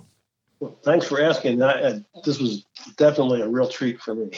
[0.60, 1.64] Well, thanks for asking.
[1.64, 2.66] I, this was
[2.98, 4.32] definitely a real treat for me.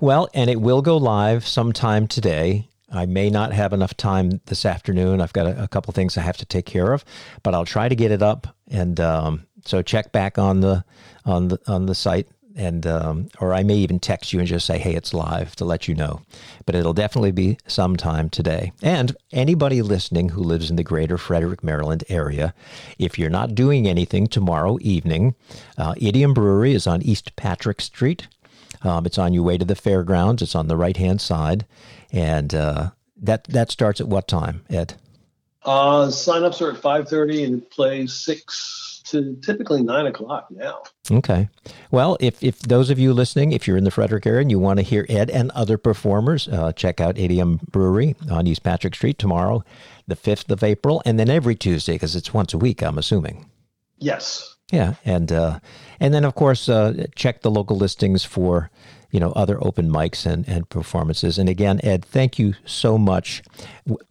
[0.00, 2.68] Well, and it will go live sometime today.
[2.90, 5.20] I may not have enough time this afternoon.
[5.20, 7.04] I've got a, a couple things I have to take care of,
[7.42, 8.56] but I'll try to get it up.
[8.70, 10.84] And um, so check back on the
[11.28, 12.28] on the on the site
[12.58, 15.64] and um, or I may even text you and just say, "Hey, it's live" to
[15.64, 16.20] let you know.
[16.66, 18.72] But it'll definitely be sometime today.
[18.82, 22.52] And anybody listening who lives in the Greater Frederick, Maryland area,
[22.98, 25.36] if you're not doing anything tomorrow evening,
[25.78, 28.26] uh, Idiom Brewery is on East Patrick Street.
[28.82, 30.42] Um, it's on your way to the fairgrounds.
[30.42, 31.64] It's on the right hand side,
[32.10, 32.90] and uh,
[33.22, 34.94] that that starts at what time, Ed?
[35.64, 40.82] Uh, sign-ups are at five thirty, and it plays six to typically nine o'clock now.
[41.10, 41.48] Okay.
[41.90, 44.58] Well, if, if those of you listening, if you're in the Frederick area and you
[44.58, 48.94] want to hear Ed and other performers, uh, check out Idiom Brewery on East Patrick
[48.94, 49.64] Street tomorrow,
[50.06, 53.46] the 5th of April, and then every Tuesday because it's once a week, I'm assuming.
[53.98, 54.56] Yes.
[54.70, 55.60] Yeah, and uh,
[55.98, 58.70] and then of course uh, check the local listings for
[59.10, 61.38] you know other open mics and, and performances.
[61.38, 63.42] And again, Ed, thank you so much.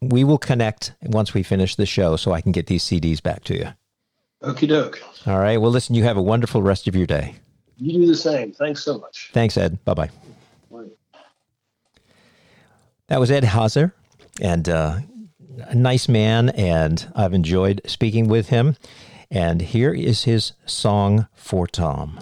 [0.01, 3.43] We will connect once we finish the show, so I can get these CDs back
[3.45, 3.67] to you.
[4.47, 5.01] Okie doke.
[5.25, 5.57] All right.
[5.57, 7.35] Well, listen, you have a wonderful rest of your day.
[7.77, 8.53] You do the same.
[8.53, 9.29] Thanks so much.
[9.33, 9.83] Thanks, Ed.
[9.85, 10.09] Bye bye.
[13.07, 13.93] That was Ed Hauser,
[14.41, 14.99] and uh,
[15.59, 18.75] a nice man, and I've enjoyed speaking with him.
[19.31, 22.19] And here is his song for Tom.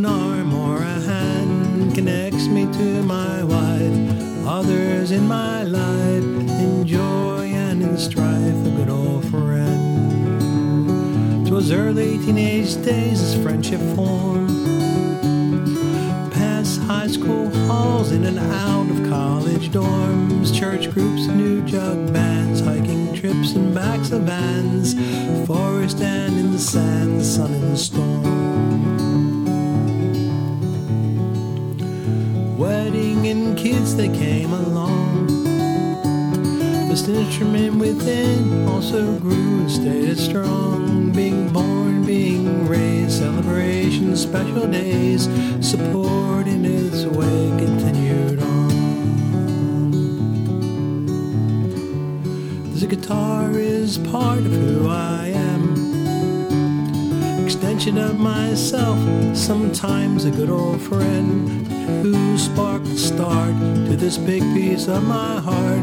[0.00, 4.46] An arm or a hand, connects me to my wife.
[4.46, 6.24] Others in my life,
[6.64, 10.66] in joy and in strife, a good old friend.
[11.46, 14.48] Twas early teenage days as friendship formed.
[16.32, 22.62] Past high school halls, in and out of college dorms, church groups, new jug bands,
[22.62, 24.94] hiking trips and backs of vans,
[25.46, 28.39] forest and in the sand, sun and storm.
[33.30, 35.28] And kids, they came along.
[36.88, 41.12] This instrument within also grew and stayed strong.
[41.12, 45.28] Being born, being raised, celebrations, special days,
[45.60, 48.68] support in its way continued on.
[52.74, 55.49] The guitar is part of who I am.
[57.60, 58.98] Extension of myself,
[59.36, 61.66] sometimes a good old friend
[62.02, 65.78] who sparked the start to this big piece of my heart.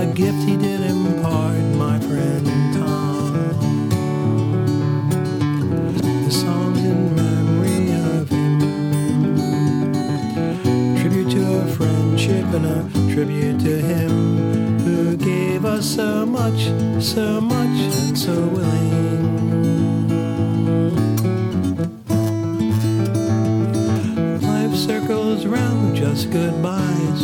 [0.00, 3.32] A gift he did impart, my friend Tom.
[6.24, 8.60] The song's in memory of him.
[11.00, 16.70] Tribute to a friendship and a tribute to him who gave us so much,
[17.02, 19.27] so much, and so willing.
[26.30, 27.22] goodbyes.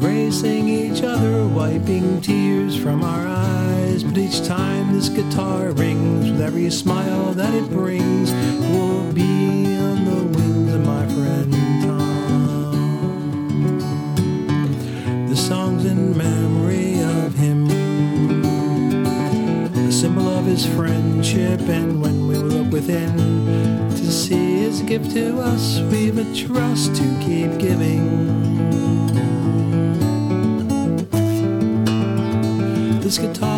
[0.00, 4.02] Bracing each other, wiping tears from our eyes.
[4.02, 8.32] But each time this guitar rings, with every smile that it brings,
[8.70, 12.04] we'll be on the wings of my friend Tom.
[15.28, 17.68] The song's in memory of him,
[19.76, 23.33] a symbol of his friendship, and when we look within,
[24.86, 28.04] gift to us, we've a trust to keep giving.
[33.00, 33.53] This guitar